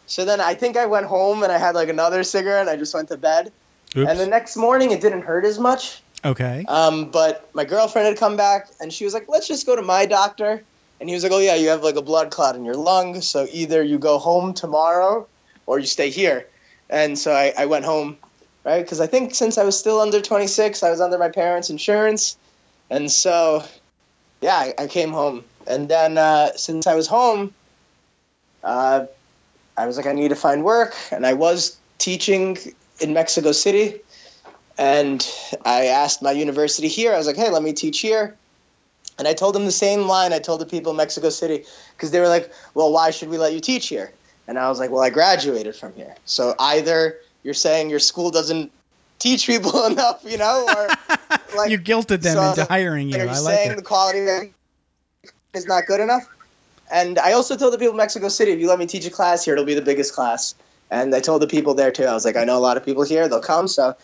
[0.06, 2.62] So then I think I went home and I had like another cigarette.
[2.62, 3.50] and I just went to bed,
[3.96, 4.10] Oops.
[4.10, 6.02] and the next morning it didn't hurt as much.
[6.24, 6.64] okay.
[6.68, 9.82] Um, but my girlfriend had come back, and she was like, "Let's just go to
[9.82, 10.62] my doctor."
[11.02, 13.22] And he was like, "Oh yeah, you have like a blood clot in your lung,
[13.22, 15.26] so either you go home tomorrow
[15.66, 16.46] or you stay here."
[16.90, 18.16] And so I, I went home,
[18.62, 18.82] right?
[18.82, 22.36] Because I think since I was still under 26, I was under my parents' insurance,
[22.88, 23.64] and so
[24.42, 25.42] yeah, I, I came home.
[25.66, 27.52] And then uh, since I was home,
[28.62, 29.06] uh,
[29.76, 32.58] I was like, I need to find work, and I was teaching
[33.00, 33.98] in Mexico City.
[34.78, 35.28] And
[35.64, 38.36] I asked my university here, I was like, hey, let me teach here.
[39.18, 41.64] And I told them the same line I told the people in Mexico City
[41.96, 44.12] because they were like, well, why should we let you teach here?
[44.48, 46.14] And I was like, well, I graduated from here.
[46.24, 48.72] So either you're saying your school doesn't
[49.18, 50.88] teach people enough, you know, or
[51.56, 53.16] like you guilted them so- into hiring you.
[53.16, 53.76] are you I like saying it.
[53.76, 54.52] the quality
[55.54, 56.28] is not good enough?
[56.90, 59.10] And I also told the people in Mexico City, if you let me teach a
[59.10, 60.54] class here, it'll be the biggest class.
[60.90, 62.04] And I told the people there too.
[62.04, 63.66] I was like, I know a lot of people here; they'll come.
[63.66, 63.96] So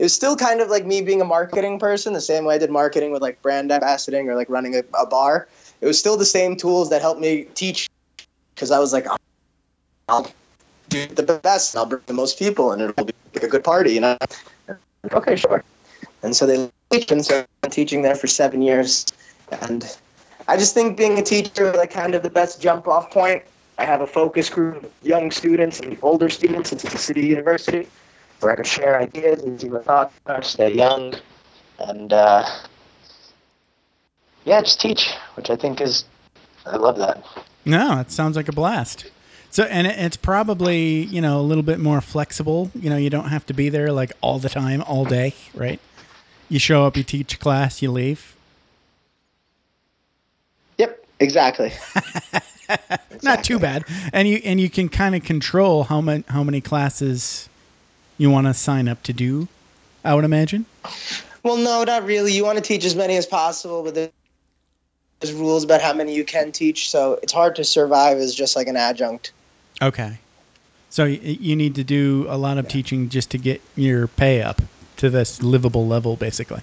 [0.00, 2.58] it was still kind of like me being a marketing person, the same way I
[2.58, 5.46] did marketing with like brand ambassading or like running a, a bar.
[5.82, 7.86] It was still the same tools that helped me teach
[8.54, 9.06] because I was like,
[10.08, 10.32] I'll
[10.88, 11.76] do the best.
[11.76, 14.16] I'll bring the most people, and it'll be like a good party, you know.
[15.12, 15.62] Okay, sure.
[16.22, 19.04] And so they teach, and so I'm teaching there for seven years,
[19.60, 19.84] and
[20.48, 23.42] I just think being a teacher is like kind of the best jump off point.
[23.76, 27.86] I have a focus group of young students and older students at the city university
[28.40, 31.14] where I can share ideas and see what thoughts are, stay young,
[31.78, 32.44] and uh,
[34.44, 36.04] yeah, just teach, which I think is
[36.66, 37.24] I love that.
[37.64, 39.10] No, it sounds like a blast.
[39.50, 42.70] So, and it, it's probably you know a little bit more flexible.
[42.74, 45.80] You know, you don't have to be there like all the time, all day, right?
[46.48, 48.36] You show up, you teach a class, you leave.
[50.78, 51.72] Yep, exactly.
[53.22, 56.60] Not too bad, and you and you can kind of control how many how many
[56.60, 57.49] classes
[58.20, 59.48] you want to sign up to do.
[60.04, 60.66] I would imagine.
[61.42, 62.34] Well, no, not really.
[62.34, 66.24] You want to teach as many as possible, but there's rules about how many you
[66.24, 69.32] can teach, so it's hard to survive as just like an adjunct.
[69.80, 70.18] Okay.
[70.90, 74.60] So you need to do a lot of teaching just to get your pay up
[74.98, 76.60] to this livable level, basically.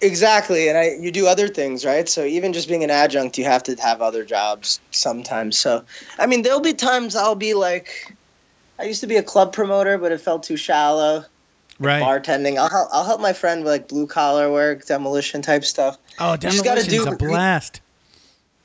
[0.00, 2.08] Exactly, and I you do other things, right?
[2.08, 5.58] So even just being an adjunct, you have to have other jobs sometimes.
[5.58, 5.84] So
[6.18, 8.14] I mean, there'll be times I'll be like,
[8.80, 11.24] I used to be a club promoter, but it felt too shallow.
[11.78, 12.02] Right.
[12.02, 15.96] Bartending, I'll help, I'll help my friend with like blue collar work, demolition type stuff.
[16.18, 17.80] Oh, demolition's do- a blast.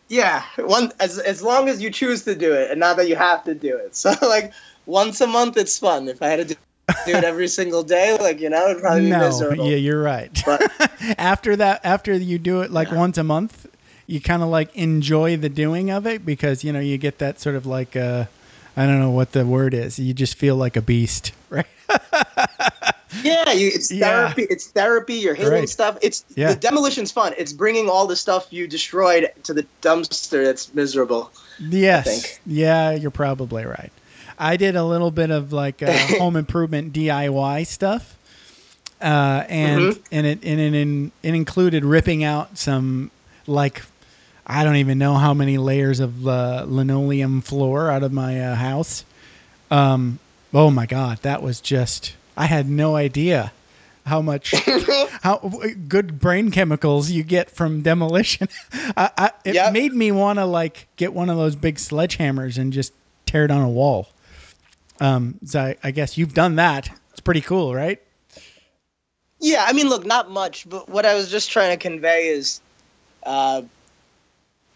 [0.08, 3.16] Yeah, one as as long as you choose to do it, and not that you
[3.16, 3.96] have to do it.
[3.96, 4.54] So like
[4.86, 6.08] once a month, it's fun.
[6.08, 6.60] If I had to do,
[7.08, 9.66] do it every single day, like you know, it'd probably be No, miserable.
[9.68, 10.30] yeah, you're right.
[10.46, 10.70] But-
[11.18, 13.66] after that, after you do it like once a month,
[14.08, 17.40] you kind of like enjoy the doing of it because you know you get that
[17.40, 18.26] sort of like uh,
[18.78, 19.98] I don't know what the word is.
[20.00, 21.66] You just feel like a beast, right?
[23.24, 24.06] Yeah, you, it's Yeah.
[24.34, 24.44] therapy.
[24.50, 25.14] It's therapy.
[25.16, 25.70] You're hitting Right.
[25.70, 25.98] stuff.
[26.02, 26.50] It's Yeah.
[26.50, 27.34] the demolition's fun.
[27.38, 31.32] It's bringing all the stuff you destroyed to the dumpster that's miserable.
[31.60, 32.06] Yes.
[32.06, 32.40] think.
[32.46, 33.92] Yeah, you're probably right.
[34.38, 38.18] I did a little bit of like uh, home improvement DIY stuff,
[39.02, 40.02] uh, and Mm-hmm.
[40.12, 43.12] and it and it, in, it included ripping out some
[43.48, 43.82] like
[44.48, 48.56] I don't even know how many layers of uh, linoleum floor out of my uh,
[48.56, 49.04] house.
[49.72, 50.20] Um,
[50.54, 53.52] oh my god, that was just I had no idea
[54.06, 54.54] how much
[55.24, 55.38] how
[55.88, 58.48] good brain chemicals you get from demolition.
[58.96, 59.74] I, I, it Yep.
[59.74, 62.94] made me want to like get one of those big sledgehammers and just
[63.26, 64.10] tear down a wall.
[65.00, 66.90] Um, so I, I guess you've done that.
[67.12, 68.00] It's pretty cool, right?
[69.40, 72.62] Yeah, I mean, look, not much, but what I was just trying to convey is,
[73.24, 73.64] uh,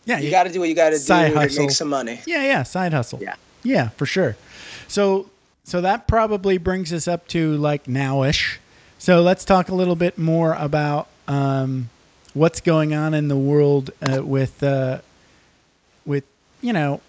[0.06, 2.22] Yeah, you got to do what you got to do Side to make some money.
[2.26, 3.20] Yeah, yeah, side hustle.
[3.22, 3.36] Yeah.
[3.64, 4.36] Yeah, for sure.
[4.88, 5.30] So
[5.64, 8.58] so that probably brings us up to like nowish.
[8.97, 11.89] So let's talk a little bit more about um,
[12.34, 15.02] what's going on in the world uh, with uh,
[16.06, 16.26] with
[16.62, 17.02] you know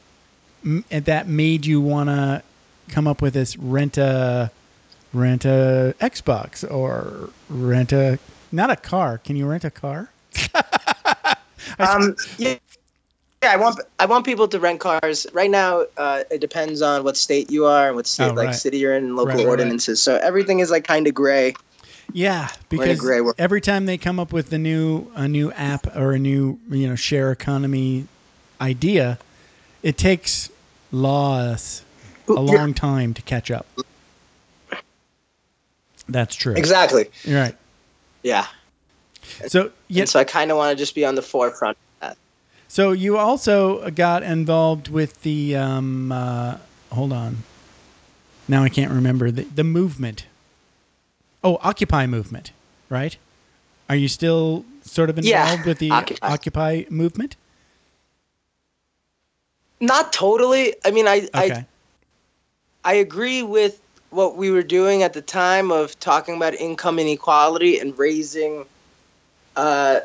[0.64, 2.42] m- that made you want to
[2.88, 4.50] come up with this rent a
[5.12, 8.18] rent a Xbox or rent a
[8.52, 9.18] not a car.
[9.18, 10.10] Can you rent a car?
[11.78, 12.56] Um, yeah,
[13.42, 13.52] yeah.
[13.52, 15.26] I want I want people to rent cars.
[15.32, 18.46] Right now, uh, it depends on what state you are and what state, Oh, like
[18.48, 18.54] right.
[18.54, 19.50] city you're in, and local Right, right, right.
[19.50, 20.00] ordinances.
[20.02, 21.54] So everything is like kind of gray.
[22.12, 25.52] Yeah, We're in a because every time they come up with a new a new
[25.52, 28.06] app or a new you know share economy
[28.60, 29.18] idea,
[29.82, 30.50] it takes
[30.92, 31.82] laws
[32.28, 33.66] a long time to catch up.
[36.08, 36.54] That's true.
[36.54, 37.08] Exactly.
[37.22, 37.56] You're right.
[38.24, 38.46] Yeah.
[39.46, 41.78] So yeah, And so I kind of want to just be on the forefront.
[42.70, 46.56] So you also got involved with the um, uh,
[46.92, 47.38] hold on.
[48.46, 50.26] Now I can't remember the the movement.
[51.42, 52.52] Oh, Occupy movement,
[52.88, 53.16] right?
[53.88, 56.28] Are you still sort of Yeah, involved with the Occupy.
[56.28, 57.34] Occupy movement?
[59.80, 60.76] Not totally.
[60.84, 61.66] I mean, I Okay.
[62.84, 67.00] I I agree with what we were doing at the time of talking about income
[67.00, 68.64] inequality and raising
[69.56, 70.00] uh,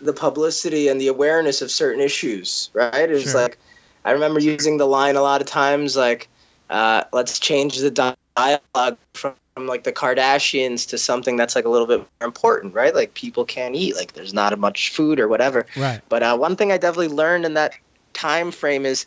[0.00, 2.70] the publicity and the awareness of certain issues.
[2.72, 3.10] Right?
[3.10, 3.42] It's Sure.
[3.42, 3.58] like
[4.04, 6.28] I remember using the line a lot of times, like,
[6.70, 11.68] uh, "Let's change the dialogue from." From like the Kardashians to something that's like a
[11.68, 12.94] little bit more important, right?
[12.94, 15.66] Like people can't eat, like there's not much food or whatever.
[15.76, 16.00] Right.
[16.08, 17.74] But uh, one thing I definitely learned in that
[18.12, 19.04] time frame is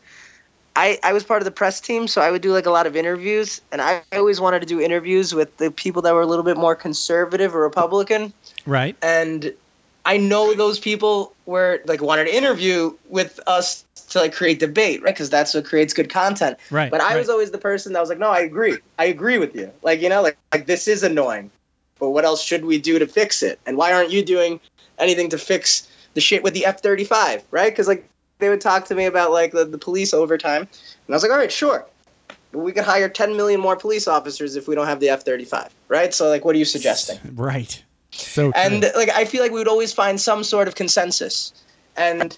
[0.75, 2.85] I, I was part of the press team, so I would do like a lot
[2.85, 6.27] of interviews, and I always wanted to do interviews with the people that were a
[6.27, 8.33] little bit more conservative or Republican.
[8.65, 8.97] Right.
[9.01, 9.53] And
[10.05, 15.01] I know those people were like wanted to interview with us to like create debate,
[15.01, 15.13] right?
[15.13, 16.57] Because that's what creates good content.
[16.69, 16.91] Right.
[16.91, 17.19] But I right.
[17.19, 18.77] was always the person that was like, no, I agree.
[18.97, 19.71] I agree with you.
[19.83, 21.51] Like, you know, like, like this is annoying.
[21.99, 23.59] But what else should we do to fix it?
[23.65, 24.59] And why aren't you doing
[24.97, 27.71] anything to fix the shit with the F 35, right?
[27.71, 30.61] Because, like, they would talk to me about, like, the, the police overtime.
[30.61, 30.69] And
[31.09, 31.85] I was like, all right, sure.
[32.53, 35.73] We could hire 10 million more police officers if we don't have the F 35,
[35.89, 36.11] right?
[36.11, 37.19] So, like, what are you suggesting?
[37.35, 37.83] Right.
[38.11, 38.61] So true.
[38.61, 41.53] and like i feel like we would always find some sort of consensus
[41.95, 42.37] and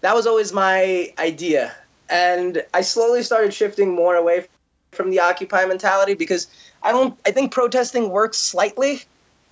[0.00, 1.74] that was always my idea
[2.08, 4.46] and i slowly started shifting more away
[4.92, 6.46] from the occupy mentality because
[6.82, 9.02] i don't i think protesting works slightly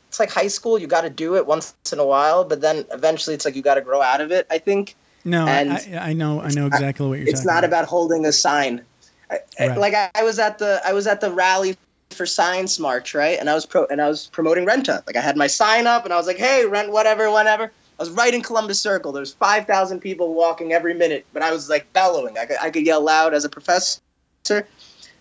[0.08, 2.84] it's like high school you got to do it once in a while but then
[2.90, 5.98] eventually it's like you got to grow out of it i think no, and I,
[6.00, 6.40] I know.
[6.40, 8.82] I know exactly what you're it's not about holding a sign
[9.30, 9.76] I- Right.
[9.78, 11.76] like I, I was at the i was at the rally
[12.14, 13.38] for science march right?
[13.38, 15.06] And i was pro and i was promoting Rentah.
[15.06, 18.02] Like i had my sign up and i was like hey rent whatever whenever i
[18.02, 19.12] was right in columbus circle.
[19.12, 22.38] There's 5000 people walking every minute but i was like bellowing.
[22.38, 24.00] I could, I could yell loud as a professor.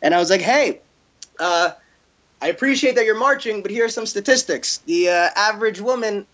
[0.02, 0.82] And i was like hey
[1.40, 1.72] uh,
[2.42, 4.80] i appreciate that you're marching but here are some statistics.
[4.80, 6.26] The uh, average woman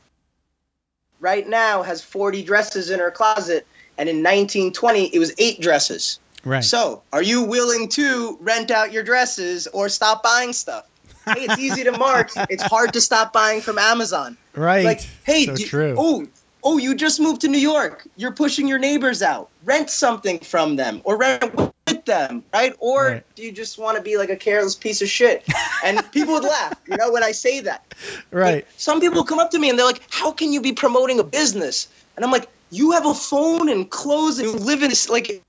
[1.20, 3.66] right now has 40 dresses in her closet
[3.98, 6.64] and in 1920 it was eight dresses Right.
[6.64, 10.86] so, are you willing to rent out your dresses or stop buying stuff?
[11.26, 12.30] Hey, it's easy to mark.
[12.50, 14.38] It's hard to stop buying from Amazon.
[14.56, 14.86] right.
[14.86, 16.28] Like, hey, so do- oh,
[16.64, 18.08] oh, you just moved to New York.
[18.16, 19.50] You're pushing your neighbors out.
[19.64, 21.56] Rent something from them or rent
[21.88, 22.76] with them, right?
[22.80, 23.36] Or Right.
[23.36, 25.44] do you just want to be like a careless piece of shit?
[25.84, 27.94] And people would laugh, you know, when I say that.
[28.32, 28.56] right.
[28.56, 31.20] Like, some people come up to me and they're like, "How can you be promoting
[31.20, 34.90] a business?" And I'm like, "You have a phone and clothes and you live in
[34.90, 35.42] this like."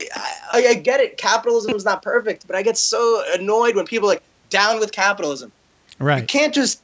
[0.00, 1.16] I, I get it.
[1.16, 4.92] Capitalism is not perfect, but I get so annoyed when people are like down with
[4.92, 5.52] capitalism.
[5.98, 6.20] Right.
[6.20, 6.82] You can't just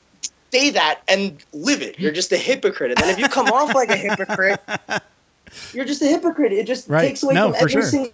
[0.52, 1.98] say that and live it.
[1.98, 2.90] You're just a hypocrite.
[2.90, 4.60] And then if you come off like a hypocrite,
[5.72, 6.52] you're just a hypocrite.
[6.52, 7.08] It just Right.
[7.08, 8.10] takes away No, from for every sure.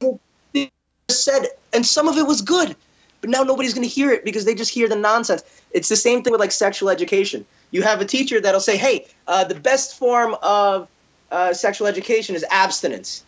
[0.00, 0.20] single
[0.52, 0.70] thing
[1.10, 1.46] said.
[1.72, 2.76] And some of it was good,
[3.20, 5.42] but now nobody's going to hear it because they just hear the nonsense.
[5.72, 7.44] It's the same thing with like sexual education.
[7.70, 10.88] You have a teacher that'll say, "Hey, uh, the best form of
[11.32, 13.24] uh, sexual education is abstinence."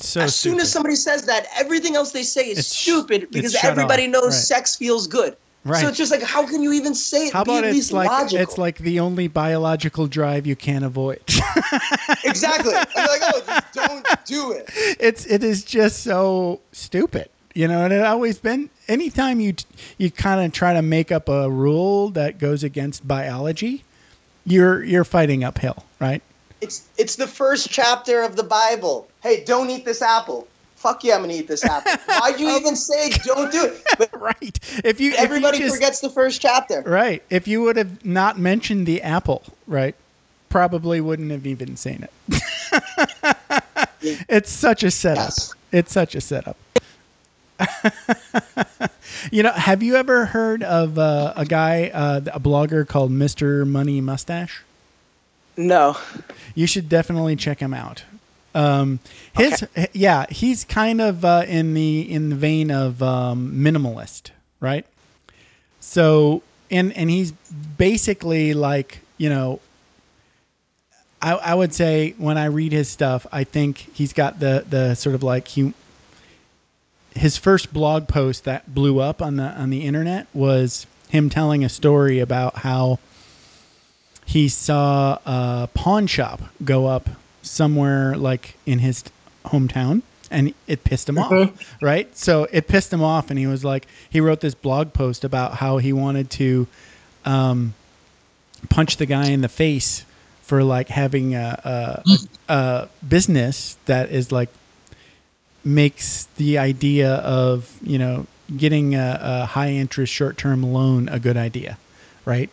[0.00, 3.54] So as soon as somebody says that, everything else they say is It's- stupid because
[3.64, 4.10] everybody off.
[4.12, 4.32] knows Right.
[4.34, 5.36] sex feels good.
[5.64, 5.82] Right.
[5.82, 7.32] So it's just like, how can you even say it?
[7.32, 8.38] How Be about it's least like logical.
[8.42, 11.20] it's like the only biological drive you can't avoid.
[12.24, 12.74] exactly.
[12.74, 14.70] I'm like, oh, just don't do it.
[15.00, 17.84] it's it is just so stupid, you know.
[17.84, 18.70] And it always been.
[18.86, 19.54] Anytime you
[19.98, 23.84] you kind of try to make up a rule that goes against biology,
[24.46, 26.22] you're you're fighting uphill, right?
[26.60, 29.08] It's it's the first chapter of the Bible.
[29.22, 30.46] Hey, don't eat this apple.
[30.76, 31.92] fuck yeah, I'm gonna eat this apple.
[32.20, 33.82] Why'd you even say don't do it?
[33.98, 34.58] But right.
[34.84, 36.82] If you if you everybody just- forgets the first chapter.
[36.82, 37.22] Right.
[37.30, 39.94] If you would have not mentioned the apple, right,
[40.48, 42.12] probably wouldn't have even seen it.
[44.28, 45.24] it's such a setup.
[45.26, 45.54] Yes.
[45.72, 46.56] It's such a setup.
[49.32, 53.66] you know, have you ever heard of uh, a guy, uh, a blogger called Mr.
[53.66, 54.62] Money Mustache?
[55.58, 55.96] No.
[56.54, 58.04] You should definitely check him out.
[58.54, 59.00] Um,
[59.36, 64.30] his yeah, he's kind of uh, in the in the vein of um, minimalist,
[64.60, 64.86] right?
[65.80, 69.60] So and and he's basically like you know,
[71.20, 74.94] I I would say when I read his stuff, I think he's got the the
[74.94, 75.74] sort of like he
[77.14, 81.64] his first blog post that blew up on the on the internet was him telling
[81.64, 82.98] a story about how
[84.28, 87.08] he saw a pawn shop go up
[87.40, 89.02] somewhere like in his
[89.46, 91.30] hometown and it pissed him off
[91.80, 92.14] right?
[92.14, 95.54] So it pissed him off and he was like he wrote this blog post about
[95.54, 96.66] how he wanted to
[97.24, 97.72] um,
[98.68, 100.04] punch the guy in the face
[100.42, 104.50] for like having a, a, a business that is like
[105.64, 111.18] makes the idea of you know getting a, a high interest short term loan a
[111.18, 111.78] good idea
[112.26, 112.50] right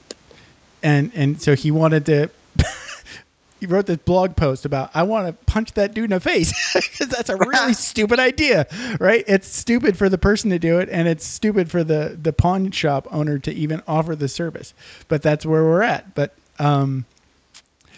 [0.86, 2.30] and and so he wanted to
[3.60, 6.54] he wrote this blog post about I want to punch that dude in the face
[6.74, 8.68] because that's a really stupid idea,
[9.00, 9.24] right?
[9.28, 12.70] It's stupid for the person to do it, and it's stupid for the the pawn
[12.72, 14.74] shop owner to even offer the service.
[15.08, 16.14] But that's where we're at.
[16.14, 17.06] But um,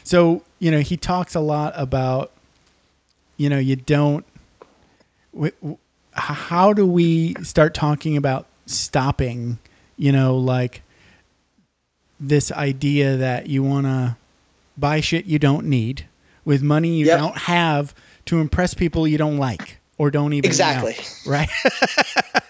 [0.04, 2.32] so you know, he talks a lot about
[3.36, 4.26] you know you don't.
[5.34, 5.78] w- w-
[6.14, 9.60] How do we start talking about stopping?
[9.98, 10.84] You know, like
[12.20, 14.18] this idea that you want to
[14.78, 16.06] buy shit you don't need
[16.46, 17.20] with money you Yep.
[17.20, 17.94] don't have
[18.26, 20.96] to impress people you don't like or don't even know, Exactly.
[21.26, 21.50] right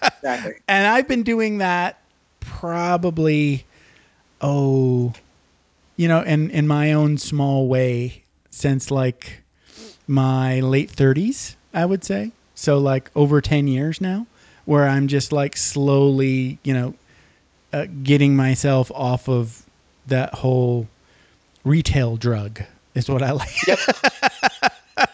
[0.02, 0.54] Exactly.
[0.68, 1.98] and i've been doing that
[2.40, 3.64] probably
[4.40, 5.12] oh
[5.96, 9.42] you know in in my own small way since like
[10.06, 14.26] my late 30s i would say so like over 10 years now
[14.64, 16.94] where i'm just like slowly you know
[17.72, 19.64] uh, getting myself off of
[20.06, 20.88] that whole
[21.64, 22.62] retail drug
[22.94, 23.54] is what I like.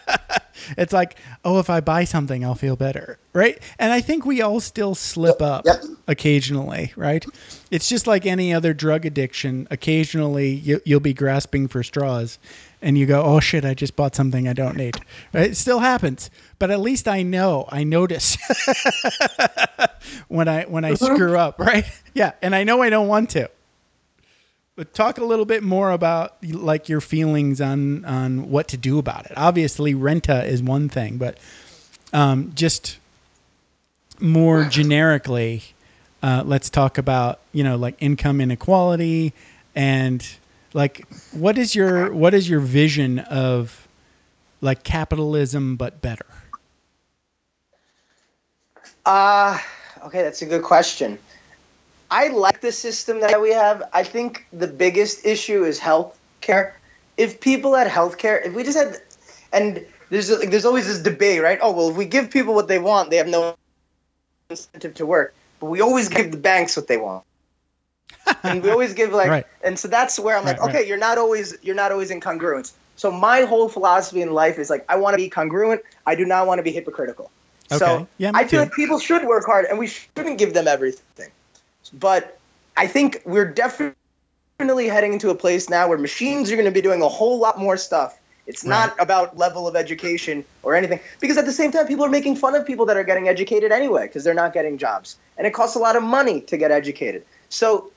[0.77, 3.59] it's like, oh, if I buy something, I'll feel better, right?
[3.77, 5.83] And I think we all still slip up Yep.
[6.07, 7.25] occasionally, right?
[7.71, 9.67] It's just like any other drug addiction.
[9.69, 12.39] Occasionally, you, you'll be grasping for straws,
[12.85, 14.95] and you go, "Oh shit, I just bought something I don't need."
[15.33, 15.49] Right?
[15.49, 16.29] It still happens,
[16.59, 17.67] but at least I know.
[17.69, 18.37] I notice
[20.27, 21.85] when I when I screw up, right?
[22.13, 23.49] Yeah, and I know I don't want to.
[24.77, 28.99] But talk a little bit more about like your feelings on on what to do
[28.99, 29.33] about it.
[29.35, 31.37] Obviously, Rentah is one thing, but
[32.13, 32.99] um, just
[34.19, 35.63] more generically,
[36.23, 39.33] uh, let's talk about you know like income inequality
[39.75, 40.25] and
[40.75, 43.87] like what is your what is your vision of
[44.59, 46.25] like capitalism but better?
[49.05, 49.57] Uh,
[50.03, 51.17] okay, that's a good question.
[52.11, 53.83] I like the system that we have.
[53.93, 56.75] I think the biggest issue is health care.
[57.17, 58.97] If people had health care, if we just had,
[59.53, 61.57] and there's like, there's always this debate, right?
[61.61, 63.55] Oh well, if we give people what they want, they have no
[64.49, 65.33] incentive to work.
[65.61, 67.23] But we always give the banks what they want,
[68.43, 69.45] and we always give like, Right.
[69.63, 70.87] and so that's where I'm like, Right, okay, right.
[70.87, 72.73] you're not always you're not always in congruence.
[72.95, 75.81] So my whole philosophy in life is like, I want to be congruent.
[76.05, 77.29] I do not want to be hypocritical.
[77.71, 77.77] Okay.
[77.79, 78.57] So Yeah, I feel too.
[78.59, 81.29] like people should work hard, and we shouldn't give them everything.
[81.93, 82.37] But
[82.77, 86.81] I think we're definitely heading into a place now where machines are going to be
[86.81, 88.17] doing a whole lot more stuff.
[88.47, 92.09] It's not about level of education or anything, because at the same time, people are
[92.09, 95.47] making fun of people that are getting educated anyway because they're not getting jobs, and
[95.47, 97.25] it costs a lot of money to get educated.
[97.49, 97.91] So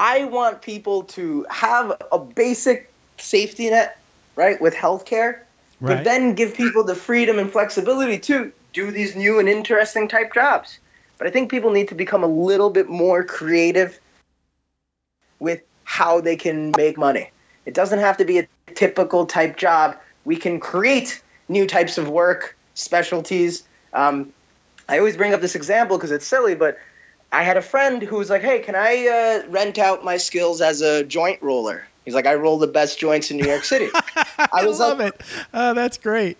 [0.00, 3.98] I want people to have a basic safety net,
[4.34, 5.40] right, with healthcare,
[5.78, 5.96] Right.
[5.96, 10.32] but then give people the freedom and flexibility to do these new and interesting type
[10.32, 10.78] jobs.
[11.18, 14.00] But I think people need to become a little bit more creative
[15.38, 17.30] with how they can make money.
[17.66, 19.98] It doesn't have to be a typical type job.
[20.24, 21.20] We can create
[21.50, 23.64] new types of work, specialties.
[23.92, 24.32] Um,
[24.88, 26.78] I always bring up this example because it's silly, but
[27.32, 29.06] I had a friend who was like, "Hey, can I
[29.46, 32.98] uh, rent out my skills as a joint roller?" He's like, "I roll the best
[32.98, 33.88] joints in New York City."
[34.52, 35.22] I was love like- it.
[35.54, 36.36] Oh, that's great.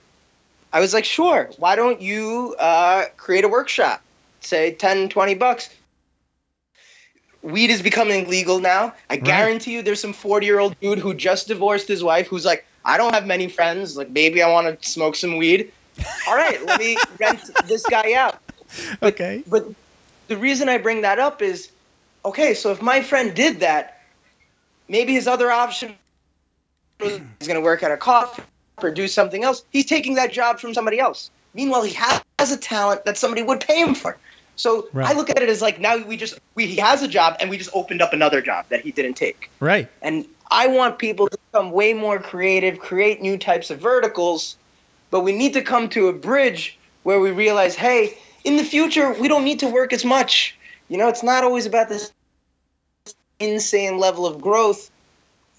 [0.72, 1.50] I was like, sure.
[1.58, 4.02] Why don't you uh, create a workshop?
[4.40, 5.68] Say 10, 20 bucks.
[7.42, 8.94] Weed is becoming legal now.
[9.08, 12.44] I guarantee you there's some 40 year old dude who just divorced his wife who's
[12.44, 13.96] like, I don't have many friends.
[13.96, 15.72] Like, maybe I want to smoke some weed.
[16.28, 18.38] all right, let me rent this guy out.
[19.00, 19.42] But, Okay.
[19.48, 19.66] But
[20.30, 21.70] the reason I bring that up is,
[22.24, 24.00] okay, so if my friend did that,
[24.88, 25.96] maybe his other option
[27.00, 28.44] was he's going to work at a coffee
[28.80, 29.64] or do something else.
[29.70, 31.32] He's taking that job from somebody else.
[31.52, 34.16] Meanwhile, he has a talent that somebody would pay him for.
[34.54, 35.10] So Right.
[35.10, 37.50] I look at it as like now we just we he has a job and
[37.50, 39.50] we just opened up another job that he didn't take.
[39.58, 39.88] Right.
[40.00, 44.56] And I want people to become way more creative, create new types of verticals,
[45.10, 49.12] but we need to come to a bridge where we realize, hey, in the future,
[49.12, 50.56] we don't need to work as much.
[50.88, 52.12] You know, it's not always about this
[53.38, 54.90] insane level of growth.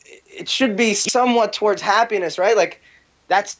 [0.05, 2.55] It should be somewhat towards happiness, right?
[2.55, 2.82] Like,
[3.27, 3.57] that's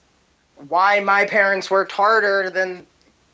[0.68, 2.86] why my parents worked harder than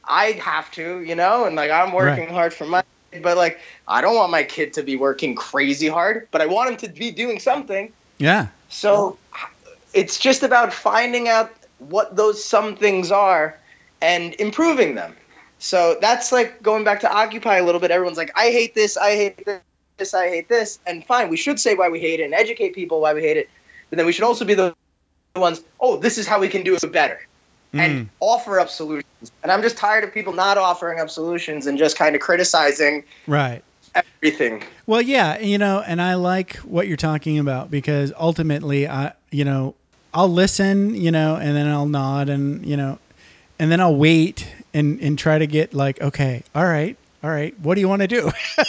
[0.06, 1.46] I have to, you know?
[1.46, 2.34] And like, I'm working Right.
[2.34, 2.84] hard for my
[3.22, 6.70] but like I don't want my kid to be working crazy hard, but I want
[6.72, 7.92] him to be doing something.
[8.18, 8.48] Yeah.
[8.70, 9.18] So
[9.94, 13.58] it's just about finding out what those some things are
[14.02, 15.16] and improving them.
[15.60, 17.92] So that's like going back to Occupy a little bit.
[17.92, 19.48] Everyone's like, I hate this, I hate
[19.98, 20.80] this, I hate this.
[20.86, 23.38] And fine, we should say why we hate it and educate people why we hate
[23.38, 23.50] it.
[23.90, 24.76] But then we should also be the
[25.36, 27.20] ones, oh, this is how we can do it better.
[27.74, 28.04] And hmm.
[28.22, 29.32] offer up solutions.
[29.44, 33.04] And I'm just tired of people not offering up solutions and just kind of criticizing
[33.28, 33.62] Right.
[33.94, 34.64] everything.
[34.86, 39.44] Well, yeah, you know, and I like what you're talking about because ultimately, I, you
[39.44, 39.76] know,
[40.14, 42.98] I'll listen, you know, and then I'll nod, and you know,
[43.60, 44.48] and then I'll wait
[44.78, 48.02] and and try to get like, okay, all right, all right, what do you want
[48.04, 48.32] to do?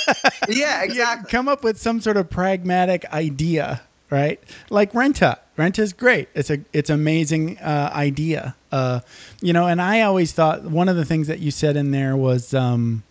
[0.49, 1.31] Yeah, Yeah, exactly.
[1.31, 4.41] come up with some sort of pragmatic idea, right?
[4.71, 5.37] Like Rentah.
[5.59, 6.29] Rentah is great.
[6.35, 8.55] It's a it's amazing uh, idea.
[8.73, 9.01] Uh,
[9.43, 12.17] you know, and I always thought one of the things that you said in there
[12.17, 13.03] was um,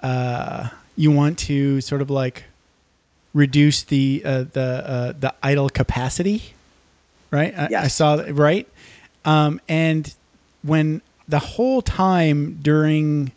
[0.00, 2.44] uh, you want to sort of like
[3.34, 6.54] reduce the uh, the uh, the idle capacity,
[7.30, 7.54] right?
[7.56, 8.68] I, I saw that right,
[9.24, 10.12] um, and
[10.62, 11.00] when
[11.30, 13.32] the whole time during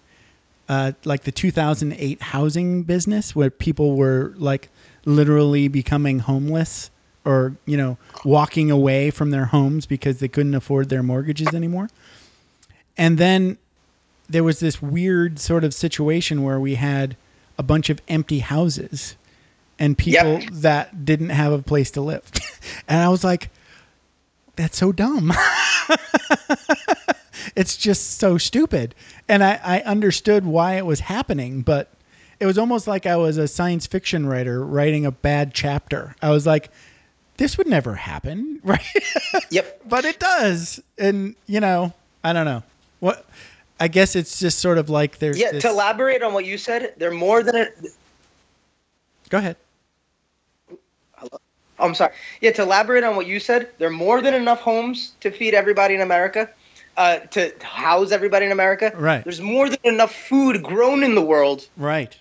[0.69, 4.69] uh, like the 2008 housing business where people were like
[5.05, 6.89] literally becoming homeless
[7.25, 11.89] or you know walking away from their homes because they couldn't afford their mortgages anymore.
[12.97, 13.57] And then
[14.29, 17.15] there was this weird sort of situation where we had
[17.57, 19.15] a bunch of empty houses
[19.77, 20.49] and people Yep.
[20.51, 22.23] that didn't have a place to live.
[22.87, 23.49] And i was like
[24.55, 25.33] that's so dumb
[27.55, 28.95] it's just so stupid.
[29.27, 31.89] And I, I understood why it was happening, but
[32.39, 36.15] it was almost like I was a science fiction writer writing a bad chapter.
[36.21, 36.69] I was like,
[37.37, 38.81] this would never happen, right?
[39.49, 39.81] Yep.
[39.89, 40.81] but it does.
[40.97, 42.63] And, you know, I don't know.
[42.99, 43.25] What
[43.79, 46.57] I guess it's just sort of like there's Yeah, this- to elaborate on what you
[46.57, 47.65] said, they're more than a,
[49.29, 49.55] Go ahead.
[51.79, 52.13] I'm sorry.
[52.39, 55.53] Yeah, to elaborate on what you said, there are more than enough homes to feed
[55.53, 56.49] everybody in America,
[56.97, 58.91] uh, to house everybody in America.
[58.95, 59.23] Right.
[59.23, 62.15] There's more than enough food grown in the world Right.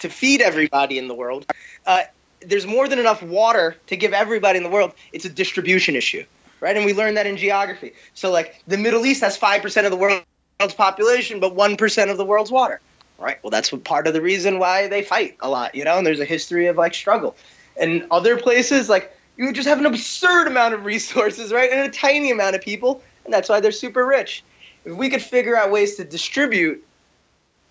[0.00, 1.46] to feed everybody in the world.
[1.86, 2.02] Uh,
[2.40, 4.92] there's more than enough water to give everybody in the world.
[5.12, 6.24] It's a distribution issue,
[6.60, 6.76] right?
[6.76, 7.94] And we learned that in geography.
[8.14, 12.24] So, like, the Middle East has 5% of the world's population, but 1% of the
[12.24, 12.80] world's water,
[13.18, 13.38] right?
[13.42, 15.96] Well, that's part of the reason why they fight a lot, you know?
[15.96, 17.34] And there's a history of, like, struggle.
[17.80, 21.70] And other places, like, you just have an absurd amount of resources, right?
[21.70, 24.42] And a tiny amount of people, and that's why they're super rich.
[24.84, 26.84] If we could figure out ways to distribute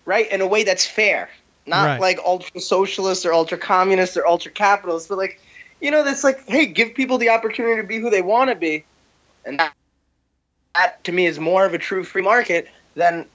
[0.06, 0.30] right?
[0.32, 1.30] In a way that's fair,
[1.66, 2.00] not Right.
[2.00, 5.40] like ultra socialist or ultra communist or ultra capitalist, but like,
[5.82, 8.56] you know, that's like, hey, give people the opportunity to be who they want to
[8.56, 8.86] be,
[9.46, 9.74] and that,
[10.76, 13.26] that to me is more of a true free market than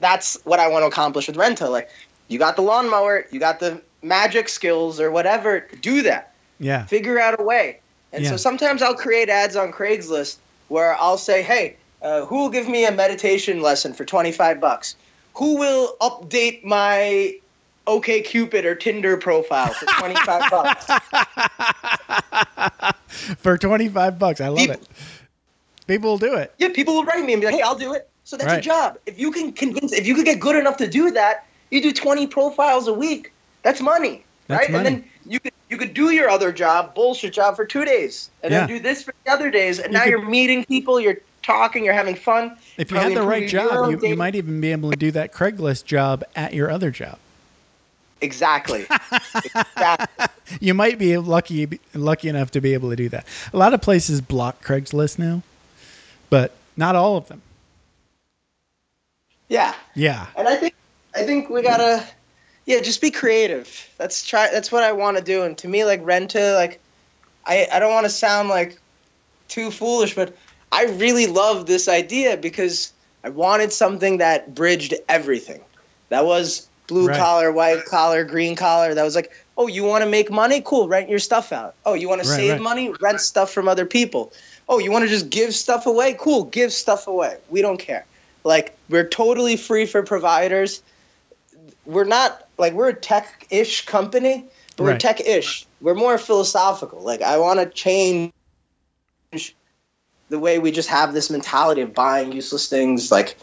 [0.00, 1.70] that's what I want to accomplish with Rentah.
[1.70, 1.88] Like,
[2.28, 6.86] you got the lawnmower, you got the magic skills or whatever, do that Yeah.
[6.86, 7.80] figure out a way.
[8.12, 8.30] And Yeah.
[8.30, 10.38] so sometimes I'll create ads on Craigslist
[10.70, 14.94] where I'll say, "Hey, uh, who will give me a meditation lesson for 25 bucks?
[15.34, 17.34] Who will update my
[17.86, 20.86] OK Cupid or Tinder profile for 25 bucks?"
[23.38, 24.40] For 25 bucks.
[24.40, 24.88] I love People- it.
[25.86, 26.54] People will do it.
[26.58, 28.64] Yeah, people will write me and be like, "Hey, I'll do it." So that's Right.
[28.64, 28.98] your job.
[29.06, 31.90] If you can convince, if you could get good enough to do that, you do
[31.92, 33.32] 20 profiles a week.
[33.62, 34.70] That's money, That's right?
[34.72, 34.86] money.
[34.86, 38.28] And then you could you could do your other job, bullshit job, for two days,
[38.42, 38.66] and Yeah.
[38.66, 41.18] then do this for the other days, and You now could- you're meeting people, you're
[41.42, 42.56] talking, you're having fun.
[42.76, 45.32] If you had the right job, you, you might even be able to do that
[45.32, 47.18] Craigslist job at your other job.
[48.20, 48.86] exactly.
[49.34, 50.26] exactly.
[50.60, 53.24] You might be lucky lucky enough to be able to do that.
[53.52, 55.42] A lot of places block Craigslist now,
[56.28, 57.40] but not all of them.
[59.48, 60.26] Yeah, Yeah.
[60.36, 60.74] and I think
[61.14, 62.04] I think we gotta,
[62.66, 63.88] yeah, just be creative.
[63.98, 64.50] That's try.
[64.50, 65.42] That's what I want to do.
[65.42, 66.80] And to me, like Rentah, like
[67.44, 68.78] I I don't want to sound like
[69.48, 70.36] too foolish, but
[70.72, 72.92] I really love this idea because
[73.24, 75.64] I wanted something that bridged everything.
[76.10, 77.16] That was blue Right.
[77.16, 78.94] collar, white collar, green collar.
[78.94, 80.60] That was like, oh, you want to make money?
[80.64, 81.74] Cool, rent your stuff out.
[81.84, 82.60] Oh, you want to Right, save right.
[82.60, 82.94] money?
[83.00, 84.32] Rent stuff from other people.
[84.68, 86.16] Oh, you want to just give stuff away?
[86.18, 87.36] Cool, give stuff away.
[87.48, 88.06] We don't care.
[88.44, 90.82] Like, we're totally free for providers.
[91.90, 94.44] We're not, like, we're a tech ish company,
[94.76, 95.00] but we're Right.
[95.00, 95.66] tech ish.
[95.80, 97.00] We're more philosophical.
[97.00, 98.32] Like, I want to change
[100.28, 103.36] the way we just have this mentality of buying useless things, like,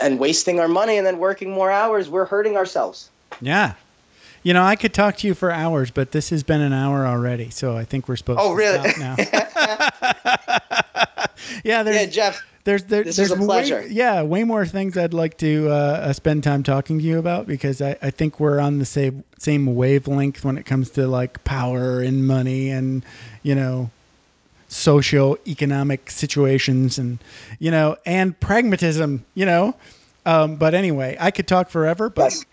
[0.00, 2.08] and wasting our money and then working more hours.
[2.08, 3.10] We're hurting ourselves.
[3.40, 3.74] Yeah.
[4.44, 7.04] You know, I could talk to you for hours, but this has been an hour
[7.06, 8.90] already, so I think we're supposed Oh, to really?
[8.90, 10.57] stop now.
[11.64, 12.46] yeah, there's Yeah, Jeff.
[12.64, 13.80] there's there, this there's was a pleasure.
[13.80, 17.18] Way, yeah, way more things I'd like to uh, uh, spend time talking to you
[17.18, 21.06] about because I, I think we're on the same same wavelength when it comes to
[21.06, 23.04] like power and money and
[23.42, 23.90] you know
[24.70, 27.18] socio-economic situations and
[27.58, 29.74] you know and pragmatism you know
[30.26, 32.44] um, but anyway i could talk forever but Yes.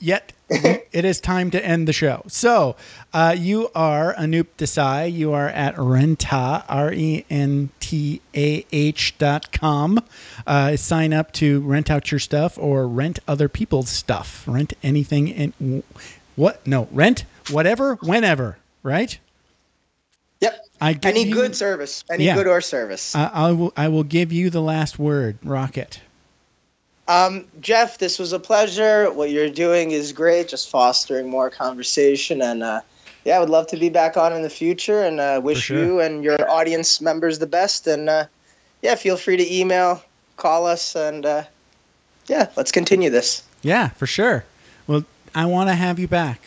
[0.00, 2.74] Yet it is time to end the show so
[3.12, 9.16] uh, you are anoop desai you are at Rentah R E N T A H
[9.18, 10.02] dot com
[10.46, 15.28] uh, sign up to rent out your stuff or rent other people's stuff rent anything
[15.28, 15.82] in
[16.34, 19.18] what no rent whatever whenever right
[20.40, 20.64] Yep.
[20.80, 22.04] I give Any you- good service.
[22.08, 22.36] Any Yeah.
[22.36, 23.14] good or service.
[23.16, 23.72] I, I will.
[23.76, 25.36] I will give you the last word.
[25.42, 26.00] Rocket.
[27.08, 29.10] Um, Jeff, this was a pleasure.
[29.10, 32.42] What you're doing is great, just fostering more conversation.
[32.42, 32.82] And uh,
[33.24, 35.82] yeah, I would love to be back on in the future and uh, wish sure.
[35.82, 37.86] you and your audience members the best.
[37.86, 38.26] And uh,
[38.82, 40.02] yeah, feel free to email,
[40.36, 41.44] call us, and uh,
[42.26, 43.42] yeah, let's continue this.
[43.62, 44.44] Yeah, for sure.
[44.86, 45.04] Well,
[45.34, 46.42] I want to have you back.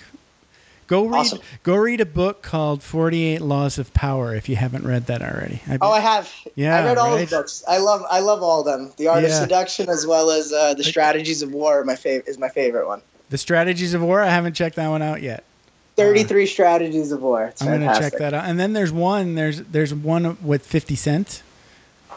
[0.92, 1.20] Go read.
[1.20, 1.40] Awesome.
[1.64, 5.22] Go read a book called Forty Eight Laws of Power if you haven't read that
[5.22, 5.62] already.
[5.80, 5.90] Oh.
[5.90, 6.30] I have.
[6.56, 7.24] Yeah, I read all right?
[7.24, 7.64] of the books.
[7.66, 8.04] I love.
[8.10, 8.92] I love all of them.
[8.98, 12.38] The Art of Seduction, as well as uh, the Strategies of War, my fav- is
[12.38, 13.02] my favorite one.
[13.30, 14.20] the Strategies of War.
[14.22, 15.46] I haven't checked that one out yet.
[15.96, 17.46] Thirty-three Strategies of War.
[17.46, 18.44] It's I'm gonna check that out.
[18.44, 19.36] And then there's one.
[19.36, 21.42] There's there's one with Fifty Cent.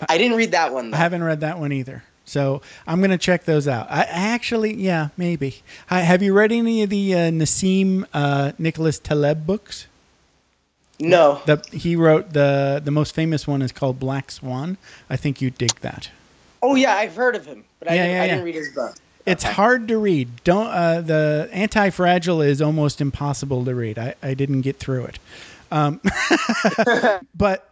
[0.09, 0.93] I didn't read that one.
[0.93, 2.03] I haven't read that one either.
[2.25, 3.87] So I'm gonna check those out.
[3.91, 5.63] I, I actually, yeah, maybe.
[5.89, 9.87] Hi, have you read any of the uh, Nassim uh, Nicholas Taleb books?
[11.01, 11.43] No.
[11.47, 14.79] The he wrote the the most famous one is called Black Swan.
[15.11, 16.11] I think you dig that.
[16.63, 18.31] Oh yeah, I've heard of him, but I, Yeah, didn't, yeah, I yeah.
[18.33, 18.95] didn't read his book.
[19.27, 19.55] It's Okay.
[19.55, 20.45] hard to read.
[20.45, 23.99] Don't uh, the Anti Fragile is almost impossible to read.
[23.99, 25.19] I, I didn't get through it,
[25.73, 26.01] um,
[27.35, 27.71] but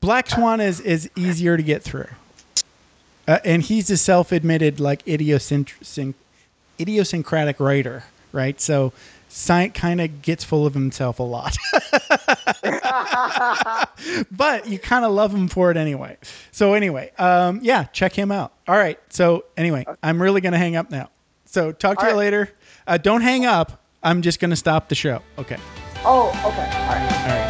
[0.00, 2.06] Black Swan is is easier to get through.
[3.30, 6.14] Uh, and he's a self admitted like idiosync-
[6.80, 8.02] idiosyncratic writer,
[8.32, 8.60] right?
[8.60, 8.92] So.
[9.32, 11.56] Sci- kind of gets full of himself a lot,
[14.32, 16.16] but you kind of love him for it anyway.
[16.50, 18.52] So anyway, um, yeah, check him out.
[18.66, 18.98] All right.
[19.10, 21.10] So anyway, I'm really gonna hang up now.
[21.44, 22.24] So talk to All you right.
[22.24, 22.50] later.
[22.88, 23.80] Uh, don't hang up.
[24.02, 25.22] I'm just gonna stop the show.
[25.38, 25.58] Okay.
[26.04, 26.46] Oh, okay.
[26.46, 27.12] All right.
[27.12, 27.49] All right.